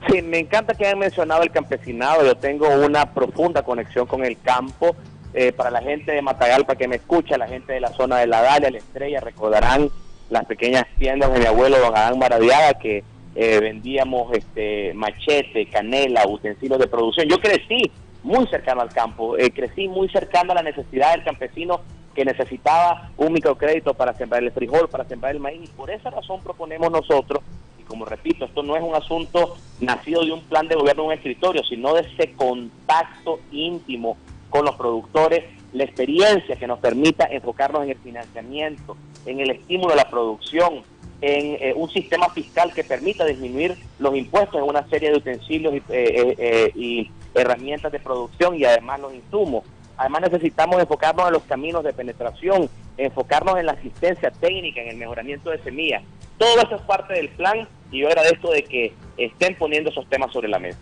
Sí, 0.09 0.21
me 0.21 0.39
encanta 0.39 0.73
que 0.73 0.85
hayan 0.85 0.99
mencionado 0.99 1.43
el 1.43 1.51
campesinado. 1.51 2.25
Yo 2.25 2.35
tengo 2.35 2.67
una 2.69 3.13
profunda 3.13 3.63
conexión 3.63 4.05
con 4.05 4.25
el 4.25 4.39
campo. 4.41 4.95
Eh, 5.33 5.51
para 5.51 5.71
la 5.71 5.81
gente 5.81 6.11
de 6.11 6.21
Matagalpa 6.21 6.75
que 6.75 6.87
me 6.87 6.97
escucha, 6.97 7.37
la 7.37 7.47
gente 7.47 7.73
de 7.73 7.79
la 7.79 7.89
zona 7.89 8.19
de 8.19 8.27
la 8.27 8.41
Dalia, 8.41 8.69
la 8.69 8.77
Estrella, 8.77 9.19
recordarán 9.19 9.89
las 10.29 10.45
pequeñas 10.45 10.85
tiendas 10.99 11.33
de 11.33 11.39
mi 11.39 11.45
abuelo 11.45 11.79
don 11.79 11.97
Adán 11.97 12.19
Maradiaga 12.19 12.75
que 12.75 13.03
eh, 13.35 13.59
vendíamos 13.59 14.31
este 14.33 14.93
machete, 14.93 15.65
canela, 15.67 16.27
utensilios 16.27 16.79
de 16.79 16.87
producción. 16.87 17.27
Yo 17.27 17.39
crecí 17.39 17.91
muy 18.21 18.45
cercano 18.47 18.81
al 18.81 18.89
campo. 18.89 19.37
Eh, 19.37 19.51
crecí 19.51 19.87
muy 19.87 20.07
cercano 20.09 20.51
a 20.51 20.55
la 20.55 20.63
necesidad 20.63 21.13
del 21.13 21.23
campesino 21.23 21.81
que 22.13 22.25
necesitaba 22.25 23.09
un 23.17 23.33
microcrédito 23.33 23.95
para 23.95 24.13
sembrar 24.13 24.43
el 24.43 24.51
frijol, 24.51 24.87
para 24.87 25.05
sembrar 25.05 25.33
el 25.33 25.39
maíz. 25.39 25.61
Y 25.63 25.67
por 25.73 25.89
esa 25.89 26.11
razón 26.11 26.41
proponemos 26.43 26.91
nosotros, 26.91 27.43
como 27.93 28.05
repito, 28.05 28.45
esto 28.45 28.63
no 28.63 28.75
es 28.75 28.81
un 28.81 28.95
asunto 28.95 29.55
nacido 29.79 30.25
de 30.25 30.31
un 30.31 30.41
plan 30.41 30.67
de 30.67 30.73
gobierno 30.73 31.03
en 31.03 31.07
un 31.09 31.13
escritorio, 31.13 31.63
sino 31.63 31.93
de 31.93 32.01
ese 32.01 32.33
contacto 32.33 33.39
íntimo 33.51 34.17
con 34.49 34.65
los 34.65 34.73
productores, 34.73 35.43
la 35.73 35.83
experiencia 35.83 36.55
que 36.55 36.65
nos 36.65 36.79
permita 36.79 37.25
enfocarnos 37.25 37.83
en 37.83 37.91
el 37.91 37.97
financiamiento, 37.99 38.97
en 39.27 39.41
el 39.41 39.51
estímulo 39.51 39.93
a 39.93 39.95
la 39.95 40.09
producción, 40.09 40.81
en 41.21 41.55
eh, 41.61 41.73
un 41.75 41.87
sistema 41.91 42.29
fiscal 42.29 42.73
que 42.73 42.83
permita 42.83 43.25
disminuir 43.25 43.77
los 43.99 44.15
impuestos 44.15 44.55
en 44.55 44.67
una 44.67 44.89
serie 44.89 45.11
de 45.11 45.17
utensilios 45.17 45.75
y, 45.75 45.83
eh, 45.89 46.71
y 46.73 47.11
herramientas 47.35 47.91
de 47.91 47.99
producción 47.99 48.55
y 48.55 48.65
además 48.65 49.01
los 49.01 49.13
insumos. 49.13 49.65
Además 49.97 50.21
necesitamos 50.31 50.81
enfocarnos 50.81 51.27
en 51.27 51.33
los 51.33 51.43
caminos 51.43 51.83
de 51.83 51.93
penetración, 51.93 52.67
enfocarnos 52.97 53.59
en 53.59 53.67
la 53.67 53.73
asistencia 53.73 54.31
técnica, 54.31 54.81
en 54.81 54.89
el 54.89 54.97
mejoramiento 54.97 55.51
de 55.51 55.59
semillas. 55.59 56.01
Todo 56.39 56.59
eso 56.59 56.75
es 56.75 56.81
parte 56.81 57.13
del 57.13 57.29
plan 57.29 57.67
y 57.93 57.99
yo 57.99 58.07
agradezco 58.07 58.51
de 58.51 58.63
que 58.63 58.93
estén 59.17 59.55
poniendo 59.55 59.91
esos 59.91 60.09
temas 60.09 60.33
sobre 60.33 60.49
la 60.49 60.59
mesa. 60.59 60.77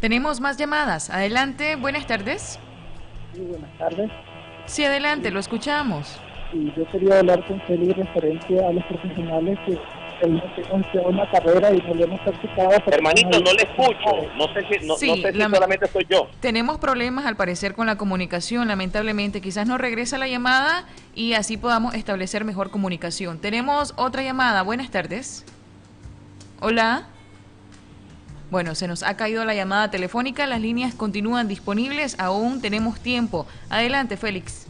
Tenemos 0.00 0.40
más 0.40 0.56
llamadas. 0.56 1.10
Adelante, 1.10 1.76
buenas 1.76 2.06
tardes. 2.06 2.58
Sí, 3.34 3.40
buenas 3.40 3.76
tardes. 3.76 4.10
Sí, 4.64 4.84
adelante, 4.84 5.30
lo 5.30 5.40
escuchamos. 5.40 6.18
Y 6.52 6.72
yo 6.76 6.88
quería 6.90 7.18
hablar 7.18 7.44
con 7.46 7.60
Feli 7.62 7.92
referente 7.92 8.64
a 8.64 8.72
los 8.72 8.84
profesionales 8.84 9.58
que 9.66 9.78
una 11.04 11.30
carrera 11.30 11.72
y 11.72 11.78
no 11.78 11.94
le 11.94 12.04
hemos 12.04 12.20
practicado. 12.20 12.70
Hermanito, 12.86 13.40
no 13.40 13.52
le 13.52 13.62
escucho. 13.62 14.28
No 14.36 14.52
sé 14.52 14.66
si, 14.70 14.86
no, 14.86 14.94
sé 14.96 15.32
si 15.32 15.40
solamente 15.40 15.86
soy 15.86 16.06
yo. 16.08 16.28
Tenemos 16.40 16.78
problemas 16.78 17.26
al 17.26 17.36
parecer 17.36 17.74
con 17.74 17.86
la 17.86 17.96
comunicación, 17.96 18.68
lamentablemente. 18.68 19.40
Quizás 19.40 19.66
no 19.66 19.78
regresa 19.78 20.18
la 20.18 20.28
llamada 20.28 20.86
y 21.14 21.32
así 21.32 21.56
podamos 21.56 21.94
establecer 21.94 22.44
mejor 22.44 22.70
comunicación. 22.70 23.38
Tenemos 23.38 23.94
otra 23.96 24.22
llamada. 24.22 24.62
Buenas 24.62 24.90
tardes. 24.90 25.44
Hola. 26.62 27.06
Bueno, 28.50 28.74
se 28.74 28.86
nos 28.86 29.02
ha 29.02 29.16
caído 29.16 29.46
la 29.46 29.54
llamada 29.54 29.90
telefónica. 29.90 30.46
Las 30.46 30.60
líneas 30.60 30.94
continúan 30.94 31.48
disponibles. 31.48 32.20
Aún 32.20 32.60
tenemos 32.60 33.00
tiempo. 33.00 33.46
Adelante, 33.70 34.18
Félix. 34.18 34.66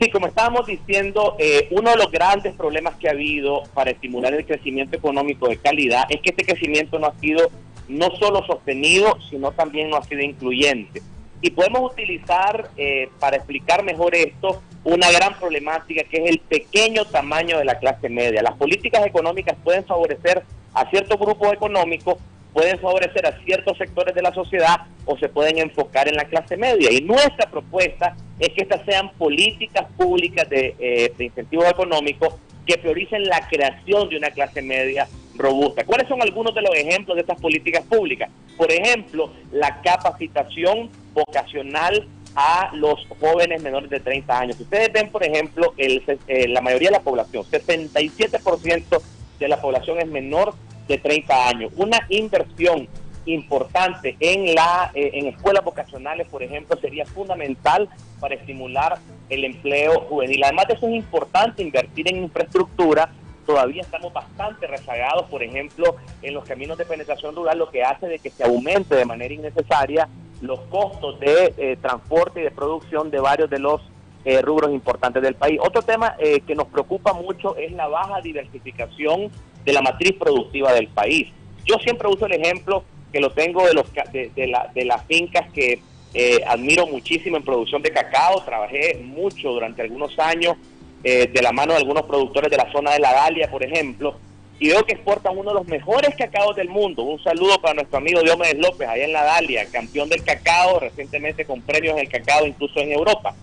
Sí, 0.00 0.10
como 0.10 0.26
estábamos 0.26 0.66
diciendo, 0.66 1.36
eh, 1.38 1.68
uno 1.70 1.90
de 1.90 1.96
los 1.96 2.10
grandes 2.10 2.54
problemas 2.54 2.96
que 2.96 3.06
ha 3.06 3.12
habido 3.12 3.62
para 3.72 3.92
estimular 3.92 4.34
el 4.34 4.44
crecimiento 4.44 4.96
económico 4.96 5.46
de 5.46 5.58
calidad 5.58 6.06
es 6.08 6.20
que 6.22 6.30
este 6.30 6.44
crecimiento 6.44 6.98
no 6.98 7.06
ha 7.06 7.18
sido 7.20 7.50
no 7.86 8.10
solo 8.16 8.44
sostenido, 8.44 9.16
sino 9.28 9.52
también 9.52 9.90
no 9.90 9.96
ha 9.96 10.02
sido 10.02 10.22
incluyente. 10.22 11.02
Y 11.40 11.50
podemos 11.50 11.92
utilizar, 11.92 12.70
eh, 12.76 13.10
para 13.20 13.36
explicar 13.36 13.84
mejor 13.84 14.16
esto, 14.16 14.60
una 14.82 15.10
gran 15.12 15.38
problemática 15.38 16.02
que 16.02 16.16
es 16.16 16.30
el 16.30 16.40
pequeño 16.40 17.04
tamaño 17.04 17.58
de 17.58 17.64
la 17.64 17.78
clase 17.78 18.08
media. 18.08 18.42
Las 18.42 18.56
políticas 18.56 19.06
económicas 19.06 19.56
pueden 19.62 19.84
favorecer 19.84 20.42
a 20.74 20.88
ciertos 20.90 21.18
grupos 21.18 21.52
económicos, 21.52 22.16
pueden 22.52 22.78
favorecer 22.78 23.26
a 23.26 23.38
ciertos 23.44 23.78
sectores 23.78 24.14
de 24.14 24.22
la 24.22 24.34
sociedad 24.34 24.86
o 25.04 25.16
se 25.16 25.28
pueden 25.28 25.58
enfocar 25.58 26.08
en 26.08 26.16
la 26.16 26.24
clase 26.24 26.56
media. 26.56 26.92
Y 26.92 27.00
nuestra 27.02 27.50
propuesta 27.50 28.16
es 28.38 28.48
que 28.50 28.62
estas 28.62 28.84
sean 28.84 29.10
políticas 29.12 29.86
públicas 29.96 30.48
de, 30.48 30.74
eh, 30.78 31.12
de 31.16 31.24
incentivos 31.24 31.68
económicos 31.68 32.34
que 32.66 32.78
prioricen 32.78 33.24
la 33.24 33.46
creación 33.48 34.08
de 34.08 34.16
una 34.16 34.30
clase 34.30 34.62
media 34.62 35.08
robusta. 35.36 35.84
¿Cuáles 35.84 36.08
son 36.08 36.20
algunos 36.22 36.54
de 36.54 36.62
los 36.62 36.74
ejemplos 36.74 37.16
de 37.16 37.22
estas 37.22 37.40
políticas 37.40 37.84
públicas? 37.84 38.30
Por 38.56 38.70
ejemplo, 38.70 39.32
la 39.52 39.80
capacitación 39.82 40.90
vocacional 41.12 42.06
a 42.36 42.70
los 42.74 43.06
jóvenes 43.18 43.62
menores 43.62 43.90
de 43.90 44.00
30 44.00 44.38
años. 44.38 44.60
Ustedes 44.60 44.92
ven, 44.92 45.10
por 45.10 45.24
ejemplo, 45.24 45.74
el, 45.76 46.02
eh, 46.28 46.48
la 46.48 46.60
mayoría 46.60 46.90
de 46.90 46.96
la 46.96 47.02
población, 47.02 47.44
67% 47.44 49.02
de 49.40 49.48
la 49.48 49.60
población 49.60 49.98
es 49.98 50.06
menor 50.06 50.54
de 50.86 50.98
30 50.98 51.48
años. 51.48 51.72
Una 51.76 51.98
inversión 52.08 52.88
importante 53.26 54.16
en 54.20 54.54
la 54.54 54.90
eh, 54.94 55.10
en 55.14 55.26
escuelas 55.26 55.64
vocacionales, 55.64 56.28
por 56.28 56.42
ejemplo, 56.42 56.76
sería 56.80 57.04
fundamental 57.06 57.88
para 58.18 58.34
estimular 58.34 58.98
el 59.28 59.44
empleo 59.44 60.00
juvenil. 60.02 60.44
Además 60.44 60.68
de 60.68 60.74
eso 60.74 60.88
es 60.88 60.94
importante 60.94 61.62
invertir 61.62 62.08
en 62.08 62.24
infraestructura. 62.24 63.10
Todavía 63.46 63.82
estamos 63.82 64.12
bastante 64.12 64.66
rezagados, 64.66 65.26
por 65.28 65.42
ejemplo, 65.42 65.96
en 66.22 66.34
los 66.34 66.44
caminos 66.44 66.78
de 66.78 66.84
penetración 66.84 67.34
rural, 67.34 67.58
lo 67.58 67.70
que 67.70 67.82
hace 67.82 68.06
de 68.06 68.18
que 68.18 68.30
se 68.30 68.44
aumente 68.44 68.94
de 68.94 69.04
manera 69.04 69.34
innecesaria 69.34 70.08
los 70.40 70.60
costos 70.62 71.20
de 71.20 71.54
eh, 71.56 71.76
transporte 71.80 72.40
y 72.40 72.44
de 72.44 72.50
producción 72.50 73.10
de 73.10 73.20
varios 73.20 73.50
de 73.50 73.58
los 73.58 73.82
eh, 74.24 74.42
rubros 74.42 74.70
importantes 74.70 75.22
del 75.22 75.34
país. 75.34 75.58
Otro 75.62 75.82
tema 75.82 76.16
que 76.18 76.54
nos 76.54 76.66
preocupa 76.68 77.12
mucho 77.12 77.56
es 77.56 77.72
la 77.72 77.88
baja 77.88 78.20
diversificación 78.20 79.30
de 79.64 79.72
la 79.72 79.82
matriz 79.82 80.12
productiva 80.18 80.72
del 80.72 80.88
país. 80.88 81.28
Yo 81.64 81.76
siempre 81.78 82.08
uso 82.08 82.26
el 82.26 82.32
ejemplo 82.32 82.84
que 83.12 83.20
lo 83.20 83.32
tengo 83.32 83.66
de, 83.66 83.74
los, 83.74 83.86
de, 84.12 84.30
de, 84.34 84.84
las 84.84 85.04
fincas 85.06 85.50
que 85.52 85.80
eh, 86.14 86.40
admiro 86.46 86.86
muchísimo 86.86 87.36
en 87.36 87.44
producción 87.44 87.82
de 87.82 87.90
cacao. 87.90 88.42
Trabajé 88.44 89.00
mucho 89.02 89.50
durante 89.50 89.82
algunos 89.82 90.18
años 90.18 90.56
eh, 91.02 91.28
de 91.32 91.42
la 91.42 91.52
mano 91.52 91.72
de 91.72 91.78
algunos 91.78 92.04
productores 92.04 92.50
de 92.50 92.56
la 92.56 92.70
zona 92.72 92.92
de 92.92 93.00
la 93.00 93.12
Dalia, 93.12 93.50
por 93.50 93.62
ejemplo, 93.62 94.16
y 94.58 94.68
veo 94.68 94.84
que 94.84 94.92
exportan 94.92 95.36
uno 95.36 95.50
de 95.50 95.54
los 95.54 95.66
mejores 95.66 96.14
cacaos 96.16 96.54
del 96.54 96.68
mundo. 96.68 97.02
Un 97.02 97.22
saludo 97.22 97.60
para 97.60 97.74
nuestro 97.74 97.98
amigo 97.98 98.20
Diomedes 98.22 98.58
López, 98.58 98.88
allá 98.88 99.04
en 99.04 99.12
la 99.12 99.24
Dalia, 99.24 99.66
campeón 99.72 100.08
del 100.08 100.22
cacao, 100.22 100.80
recientemente 100.80 101.44
con 101.44 101.62
premios 101.62 101.94
en 101.94 102.00
el 102.00 102.08
cacao, 102.08 102.46
incluso 102.46 102.78
en 102.80 102.92
Europa. 102.92 103.34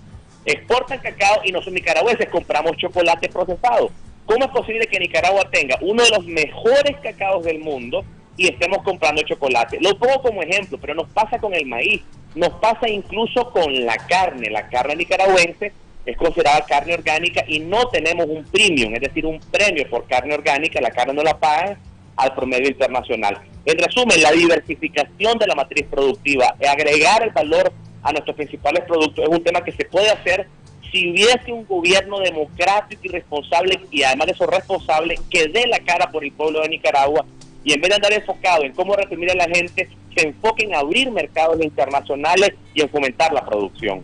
Exportan 0.47 0.97
cacao 0.99 1.41
y 1.43 1.51
nosotros 1.51 1.75
nicaragüenses 1.75 2.29
compramos 2.29 2.77
chocolate 2.77 3.29
procesado. 3.29 3.91
¿Cómo 4.25 4.43
es 4.43 4.51
posible 4.51 4.87
que 4.87 4.99
Nicaragua 4.99 5.49
tenga 5.51 5.77
uno 5.81 6.03
de 6.03 6.09
los 6.09 6.25
mejores 6.25 6.97
cacaos 7.03 7.43
del 7.43 7.59
mundo 7.59 8.03
y 8.37 8.47
estemos 8.47 8.83
comprando 8.83 9.23
chocolate. 9.23 9.79
Lo 9.81 9.97
pongo 9.97 10.21
como 10.21 10.43
ejemplo, 10.43 10.77
pero 10.79 10.93
nos 10.93 11.09
pasa 11.09 11.39
con 11.39 11.53
el 11.53 11.65
maíz, 11.65 12.03
nos 12.35 12.51
pasa 12.61 12.87
incluso 12.87 13.51
con 13.51 13.85
la 13.85 13.97
carne. 13.97 14.49
La 14.49 14.69
carne 14.69 14.95
nicaragüense 14.95 15.73
es 16.05 16.17
considerada 16.17 16.63
carne 16.65 16.93
orgánica 16.93 17.43
y 17.47 17.59
no 17.59 17.89
tenemos 17.89 18.27
un 18.27 18.45
premium, 18.45 18.93
es 18.93 19.01
decir, 19.01 19.25
un 19.25 19.39
premio 19.51 19.89
por 19.89 20.07
carne 20.07 20.35
orgánica, 20.35 20.79
la 20.79 20.91
carne 20.91 21.13
no 21.13 21.23
la 21.23 21.37
pagan 21.37 21.77
al 22.15 22.33
promedio 22.35 22.69
internacional. 22.69 23.41
En 23.65 23.77
resumen, 23.77 24.21
la 24.21 24.31
diversificación 24.31 25.37
de 25.37 25.47
la 25.47 25.55
matriz 25.55 25.85
productiva, 25.89 26.55
agregar 26.69 27.23
el 27.23 27.31
valor 27.31 27.73
a 28.07 28.11
nuestros 28.13 28.35
principales 28.37 28.85
productos 28.85 29.25
es 29.25 29.29
un 29.29 29.43
tema 29.43 29.61
que 29.61 29.73
se 29.73 29.83
puede 29.85 30.09
hacer 30.09 30.47
si 30.91 31.11
hubiese 31.11 31.51
un 31.51 31.65
gobierno 31.65 32.19
democrático 32.19 33.01
y 33.03 33.09
responsable, 33.09 33.81
y 33.91 34.03
además 34.03 34.27
de 34.27 34.33
eso 34.33 34.47
responsable, 34.47 35.19
que 35.29 35.49
dé 35.49 35.67
la 35.67 35.79
cara 35.79 36.09
por 36.09 36.23
el 36.23 36.31
pueblo 36.31 36.61
de 36.61 36.69
Nicaragua 36.69 37.25
y 37.65 37.73
en 37.73 37.81
vez 37.81 37.89
de 37.89 37.95
andar 37.95 38.13
enfocado 38.13 38.63
en 38.63 38.73
cómo 38.73 38.95
reprimir 38.95 39.29
a 39.31 39.35
la 39.35 39.45
gente, 39.53 39.89
se 40.15 40.27
enfoque 40.27 40.63
en 40.63 40.73
abrir 40.73 41.11
mercados 41.11 41.61
internacionales 41.61 42.51
y 42.73 42.81
en 42.81 42.89
fomentar 42.89 43.33
la 43.33 43.45
producción. 43.45 44.01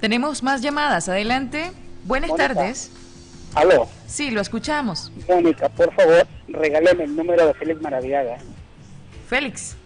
Tenemos 0.00 0.42
más 0.42 0.60
llamadas, 0.60 1.08
adelante. 1.08 1.70
Buenas 2.04 2.34
tardes. 2.34 2.90
¿Aló? 3.54 3.86
Sí, 4.08 4.32
lo 4.32 4.40
escuchamos. 4.40 5.12
Mónica, 5.28 5.68
por 5.68 5.94
favor, 5.94 6.26
regáleme 6.48 7.04
el 7.04 7.14
número 7.14 7.46
de 7.46 7.54
Félix 7.54 7.80
Maradiaga. 7.80 8.38
Félix. 9.28 9.76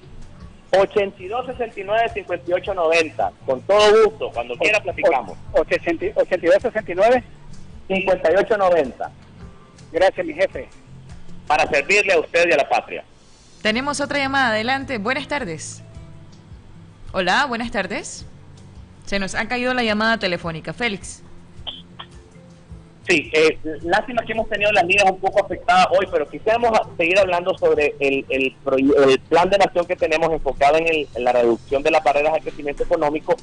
8269-5890. 0.74 3.32
Con 3.46 3.62
todo 3.62 4.04
gusto, 4.04 4.30
cuando 4.32 4.56
quiera 4.56 4.80
platicamos. 4.80 5.38
8269 5.52 7.22
5890. 7.88 9.10
Gracias, 9.92 10.26
mi 10.26 10.34
jefe 10.34 10.68
para 11.46 11.68
servirle 11.68 12.12
a 12.12 12.20
usted 12.20 12.48
y 12.48 12.52
a 12.52 12.56
la 12.56 12.68
patria. 12.68 13.04
Tenemos 13.62 14.00
otra 14.00 14.18
llamada, 14.18 14.48
adelante. 14.48 14.98
Buenas 14.98 15.28
tardes. 15.28 15.82
Hola, 17.12 17.46
buenas 17.46 17.70
tardes. 17.70 18.26
Se 19.06 19.18
nos 19.18 19.34
ha 19.34 19.46
caído 19.48 19.74
la 19.74 19.82
llamada 19.82 20.18
telefónica. 20.18 20.72
Félix. 20.72 21.22
Sí, 23.08 23.30
eh, 23.34 23.58
lástima 23.82 24.24
que 24.24 24.32
hemos 24.32 24.48
tenido 24.48 24.72
las 24.72 24.84
líneas 24.84 25.10
un 25.10 25.18
poco 25.18 25.44
afectadas 25.44 25.88
hoy, 25.90 26.06
pero 26.10 26.26
quisiéramos 26.28 26.70
seguir 26.96 27.18
hablando 27.18 27.56
sobre 27.58 27.94
el, 28.00 28.24
el, 28.30 29.20
plan 29.28 29.50
de 29.50 29.58
nación 29.58 29.86
que 29.86 29.96
tenemos 29.96 30.32
enfocado 30.32 30.78
en, 30.78 30.88
el, 30.88 31.08
la 31.18 31.32
reducción 31.32 31.82
de 31.82 31.90
las 31.90 32.02
barreras 32.02 32.34
al 32.34 32.40
crecimiento 32.40 32.82
económico. 32.82 33.36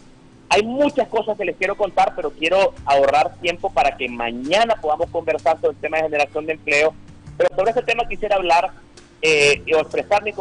Hay 0.49 0.63
muchas 0.63 1.07
cosas 1.07 1.37
que 1.37 1.45
les 1.45 1.55
quiero 1.55 1.75
contar, 1.75 2.13
pero 2.15 2.31
quiero 2.31 2.73
ahorrar 2.85 3.35
tiempo 3.39 3.71
para 3.71 3.95
que 3.95 4.09
mañana 4.09 4.75
podamos 4.81 5.09
conversar 5.09 5.61
sobre 5.61 5.75
el 5.75 5.81
tema 5.81 5.97
de 5.97 6.03
generación 6.03 6.45
de 6.45 6.53
empleo 6.53 6.93
pero 7.41 7.55
sobre 7.55 7.71
este 7.71 7.83
tema 7.83 8.07
quisiera 8.07 8.35
hablar 8.35 8.71
eh, 9.21 9.61
y 9.65 9.73
expresar 9.73 10.23
mi, 10.23 10.31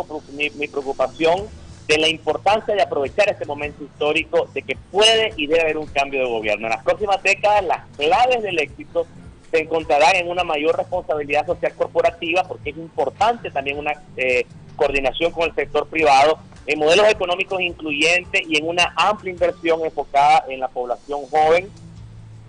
mi, 0.50 0.68
preocupación 0.68 1.46
de 1.90 1.98
la 1.98 2.08
importancia 2.08 2.72
de 2.72 2.82
aprovechar 2.82 3.28
este 3.28 3.44
momento 3.44 3.82
histórico 3.82 4.48
de 4.54 4.62
que 4.62 4.76
puede 4.92 5.32
y 5.36 5.48
debe 5.48 5.62
haber 5.62 5.78
un 5.78 5.86
cambio 5.86 6.20
de 6.20 6.30
gobierno. 6.30 6.68
En 6.68 6.70
las 6.70 6.84
próximas 6.84 7.20
décadas 7.20 7.64
las 7.64 7.84
claves 7.96 8.44
del 8.44 8.60
éxito 8.60 9.08
se 9.50 9.58
encontrarán 9.58 10.14
en 10.14 10.30
una 10.30 10.44
mayor 10.44 10.76
responsabilidad 10.76 11.44
social 11.46 11.74
corporativa 11.74 12.44
porque 12.44 12.70
es 12.70 12.76
importante 12.76 13.50
también 13.50 13.76
una 13.76 13.92
eh, 14.16 14.46
coordinación 14.76 15.32
con 15.32 15.48
el 15.48 15.54
sector 15.56 15.88
privado, 15.88 16.38
en 16.64 16.78
modelos 16.78 17.08
económicos 17.08 17.60
incluyentes 17.60 18.42
y 18.48 18.56
en 18.56 18.68
una 18.68 18.94
amplia 18.94 19.32
inversión 19.32 19.84
enfocada 19.84 20.44
en 20.48 20.60
la 20.60 20.68
población 20.68 21.22
joven, 21.28 21.68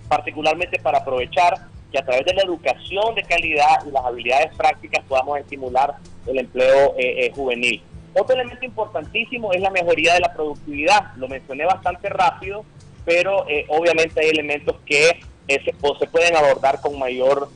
particularmente 0.08 0.78
para 0.78 1.00
aprovechar 1.00 1.56
que 1.92 1.98
a 1.98 2.06
través 2.06 2.26
de 2.26 2.36
la 2.36 2.44
educación 2.44 3.16
de 3.16 3.24
calidad 3.24 3.88
y 3.88 3.92
las 3.92 4.06
habilidades 4.06 4.56
prácticas 4.56 5.04
podamos 5.06 5.40
estimular 5.40 5.96
el 6.28 6.38
empleo 6.38 6.94
eh, 6.96 7.26
eh, 7.26 7.32
juvenil. 7.34 7.82
Otro 8.14 8.36
elemento 8.36 8.66
importantísimo 8.66 9.54
es 9.54 9.62
la 9.62 9.70
mejoría 9.70 10.14
de 10.14 10.20
la 10.20 10.34
productividad. 10.34 11.14
Lo 11.16 11.28
mencioné 11.28 11.66
bastante 11.66 12.10
rápido, 12.10 12.66
pero 13.06 13.48
eh, 13.48 13.66
obviamente 13.70 14.22
hay 14.22 14.30
elementos 14.30 14.78
que 14.86 15.22
se, 15.48 15.62
se, 15.64 16.08
pueden 16.08 16.36
abordar 16.36 16.80
con 16.82 16.98
mayor, 16.98 17.50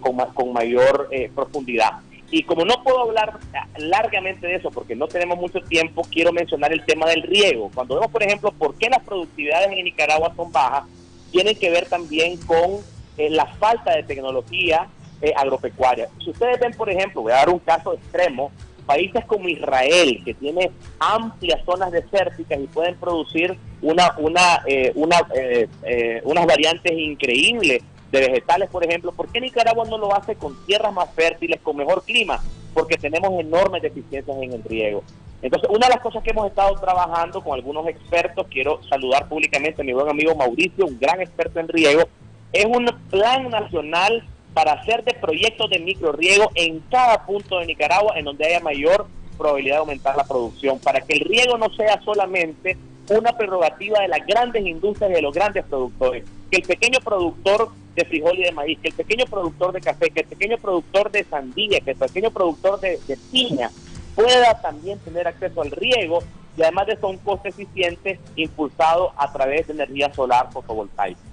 con, 0.00 0.16
con, 0.34 0.52
mayor 0.52 1.08
profundidad. 1.34 2.00
Y 2.30 2.44
como 2.44 2.64
no 2.64 2.84
puedo 2.84 3.00
hablar 3.00 3.40
largamente 3.76 4.46
de 4.46 4.56
eso 4.56 4.70
porque 4.70 4.94
no 4.94 5.08
tenemos 5.08 5.36
mucho 5.36 5.60
tiempo, 5.62 6.02
quiero 6.08 6.32
mencionar 6.32 6.72
el 6.72 6.84
tema 6.84 7.08
del 7.08 7.22
riego. 7.22 7.70
Cuando 7.74 7.96
vemos, 7.96 8.10
por 8.12 8.22
ejemplo, 8.22 8.52
por 8.52 8.76
qué 8.76 8.88
las 8.88 9.02
productividades 9.02 9.72
en 9.72 9.84
Nicaragua 9.84 10.32
son 10.36 10.52
bajas, 10.52 10.84
tienen 11.32 11.56
que 11.56 11.70
ver 11.70 11.88
también 11.88 12.36
con 12.36 12.80
la 13.28 13.46
falta 13.46 13.94
de 13.94 14.02
tecnología 14.02 14.88
eh, 15.20 15.32
agropecuaria. 15.36 16.08
Si 16.22 16.30
ustedes 16.30 16.58
ven, 16.60 16.72
por 16.72 16.88
ejemplo, 16.88 17.22
voy 17.22 17.32
a 17.32 17.36
dar 17.36 17.50
un 17.50 17.58
caso 17.58 17.92
extremo, 17.92 18.50
países 18.90 19.24
como 19.26 19.48
Israel, 19.48 20.20
que 20.24 20.34
tiene 20.34 20.72
amplias 20.98 21.64
zonas 21.64 21.92
desérticas 21.92 22.58
y 22.58 22.66
pueden 22.66 22.96
producir 22.96 23.56
una, 23.82 24.16
una, 24.18 24.64
eh, 24.66 24.90
una, 24.96 25.18
eh, 25.32 26.20
unas 26.24 26.44
variantes 26.44 26.90
increíbles 26.90 27.84
de 28.10 28.18
vegetales, 28.18 28.68
por 28.68 28.84
ejemplo, 28.84 29.12
¿por 29.12 29.28
qué 29.28 29.40
Nicaragua 29.40 29.84
no 29.88 29.96
lo 29.96 30.12
hace 30.12 30.34
con 30.34 30.56
tierras 30.66 30.92
más 30.92 31.08
fértiles, 31.14 31.60
con 31.62 31.76
mejor 31.76 32.02
clima? 32.02 32.42
Porque 32.74 32.96
tenemos 32.96 33.30
enormes 33.38 33.80
deficiencias 33.80 34.36
en 34.42 34.54
el 34.54 34.64
riego. 34.64 35.04
Entonces, 35.40 35.70
una 35.70 35.86
de 35.86 35.94
las 35.94 36.02
cosas 36.02 36.24
que 36.24 36.30
hemos 36.30 36.48
estado 36.48 36.74
trabajando 36.80 37.44
con 37.44 37.54
algunos 37.54 37.86
expertos, 37.86 38.48
quiero 38.50 38.82
saludar 38.88 39.28
públicamente 39.28 39.82
a 39.82 39.84
mi 39.84 39.92
buen 39.92 40.08
amigo 40.08 40.34
Mauricio, 40.34 40.84
un 40.84 40.98
gran 40.98 41.20
experto 41.20 41.60
en 41.60 41.68
riego, 41.68 42.08
es 42.52 42.64
un 42.64 42.86
plan 43.08 43.48
nacional 43.50 44.26
para 44.54 44.72
hacer 44.72 45.04
de 45.04 45.14
proyectos 45.14 45.70
de 45.70 45.78
microriego 45.78 46.50
en 46.54 46.80
cada 46.90 47.24
punto 47.24 47.58
de 47.58 47.66
Nicaragua 47.66 48.14
en 48.16 48.24
donde 48.24 48.46
haya 48.46 48.60
mayor 48.60 49.06
probabilidad 49.38 49.76
de 49.76 49.80
aumentar 49.80 50.16
la 50.16 50.24
producción, 50.24 50.78
para 50.78 51.00
que 51.00 51.14
el 51.14 51.20
riego 51.20 51.56
no 51.56 51.70
sea 51.70 52.00
solamente 52.02 52.76
una 53.08 53.32
prerrogativa 53.32 54.00
de 54.00 54.08
las 54.08 54.26
grandes 54.26 54.64
industrias 54.66 55.10
y 55.10 55.14
de 55.14 55.22
los 55.22 55.34
grandes 55.34 55.64
productores, 55.64 56.24
que 56.50 56.58
el 56.58 56.62
pequeño 56.62 57.00
productor 57.00 57.70
de 57.94 58.04
frijol 58.04 58.38
y 58.38 58.42
de 58.42 58.52
maíz, 58.52 58.78
que 58.80 58.88
el 58.88 58.94
pequeño 58.94 59.24
productor 59.24 59.72
de 59.72 59.80
café, 59.80 60.10
que 60.10 60.20
el 60.20 60.26
pequeño 60.26 60.58
productor 60.58 61.10
de 61.10 61.24
sandía, 61.24 61.80
que 61.80 61.92
el 61.92 61.96
pequeño 61.96 62.30
productor 62.30 62.80
de, 62.80 62.98
de 63.08 63.16
piña 63.32 63.70
pueda 64.14 64.60
también 64.60 64.98
tener 64.98 65.26
acceso 65.26 65.62
al 65.62 65.70
riego 65.70 66.22
y 66.56 66.62
además 66.62 66.86
de 66.86 66.92
eso 66.94 67.08
un 67.08 67.18
coste 67.18 67.48
eficiente 67.48 68.20
impulsado 68.36 69.12
a 69.16 69.32
través 69.32 69.66
de 69.66 69.72
energía 69.72 70.12
solar 70.12 70.52
fotovoltaica. 70.52 71.29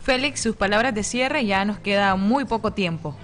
Félix, 0.00 0.40
sus 0.40 0.56
palabras 0.56 0.94
de 0.94 1.02
cierre, 1.02 1.44
ya 1.44 1.64
nos 1.64 1.78
queda 1.78 2.16
muy 2.16 2.44
poco 2.44 2.72
tiempo. 2.72 3.16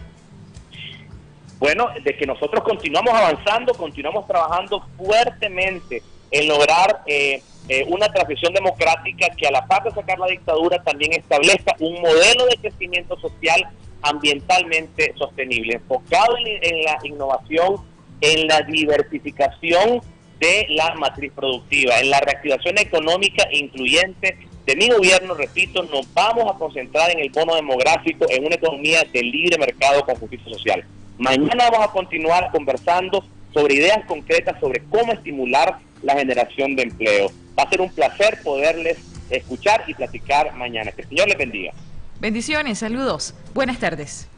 Bueno, 1.59 1.89
de 2.03 2.17
que 2.17 2.27
nosotros 2.27 2.63
continuamos 2.63 3.15
avanzando, 3.15 3.73
continuamos 3.75 4.27
trabajando 4.27 4.85
fuertemente 4.99 6.03
en 6.31 6.49
lograr 6.49 7.03
eh, 7.07 7.43
eh, 7.69 7.85
una 7.89 8.09
transición 8.09 8.53
democrática 8.53 9.29
que 9.31 9.47
a 9.47 9.51
la 9.51 9.67
par 9.67 9.83
de 9.85 9.91
sacar 9.91 10.19
la 10.19 10.27
dictadura 10.27 10.83
también 10.83 11.13
establezca 11.15 11.75
un 11.81 11.95
modelo 12.01 12.47
de 12.47 12.57
crecimiento 12.61 13.19
social 13.19 13.69
ambientalmente 14.03 15.15
sostenible, 15.17 15.77
enfocado 15.77 16.37
en 16.39 16.83
la 16.85 16.99
innovación, 17.05 17.77
en 18.21 18.47
la 18.47 18.61
diversificación 18.61 20.03
de 20.39 20.67
la 20.69 20.95
matriz 20.95 21.33
productiva, 21.33 21.99
en 21.99 22.11
la 22.11 22.21
reactivación 22.21 22.79
económica 22.79 23.49
incluyente 23.51 24.47
de 24.67 24.75
mi 24.75 24.89
gobierno, 24.89 25.35
repito, 25.35 25.85
nos 25.85 26.13
vamos 26.13 26.53
a 26.53 26.59
concentrar 26.59 27.11
en 27.13 27.21
el 27.21 27.31
bono 27.31 27.55
demográfico, 27.55 28.27
en 28.29 28.45
una 28.45 28.57
economía 28.57 29.05
de 29.13 29.23
libre 29.23 29.57
mercado 29.59 30.05
con 30.05 30.17
justicia 30.17 30.53
social. 30.53 30.85
Mañana 31.19 31.71
vamos 31.71 31.89
a 31.89 31.93
continuar 31.93 32.51
conversando 32.51 33.25
sobre 33.55 33.75
ideas 33.75 34.05
concretas 34.07 34.59
sobre 34.61 34.83
cómo 34.91 35.13
estimular 35.13 35.79
la 36.03 36.15
generación 36.15 36.75
de 36.75 36.83
empleo. 36.83 37.31
Va 37.59 37.63
a 37.63 37.71
ser 37.71 37.81
un 37.81 37.91
placer 37.91 38.41
poderles 38.43 38.99
escuchar 39.31 39.85
y 39.87 39.95
platicar 39.95 40.53
mañana. 40.57 40.91
Que 40.91 41.03
el 41.03 41.09
Señor 41.09 41.29
les 41.29 41.39
bendiga. 41.39 41.73
Bendiciones, 42.21 42.81
saludos. 42.81 43.35
Buenas 43.55 43.79
tardes. 43.79 44.29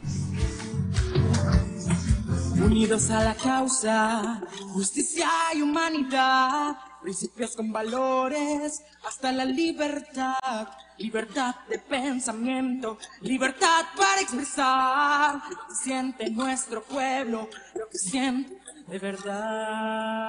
Unidos 2.61 3.09
a 3.09 3.23
la 3.23 3.35
causa, 3.35 4.41
justicia 4.73 5.29
y 5.55 5.61
humanidad, 5.61 6.75
principios 7.01 7.55
con 7.55 7.71
valores, 7.71 8.83
hasta 9.07 9.31
la 9.31 9.45
libertad. 9.45 10.67
Libertad 10.97 11.55
de 11.69 11.79
pensamiento, 11.79 12.97
libertad 13.21 13.85
para 13.95 14.19
expresar 14.19 15.35
lo 15.49 15.67
que 15.67 15.75
siente 15.75 16.29
nuestro 16.29 16.83
pueblo, 16.83 17.49
lo 17.73 17.87
que 17.89 17.97
siente 17.97 18.59
de 18.85 18.99
verdad. 18.99 20.19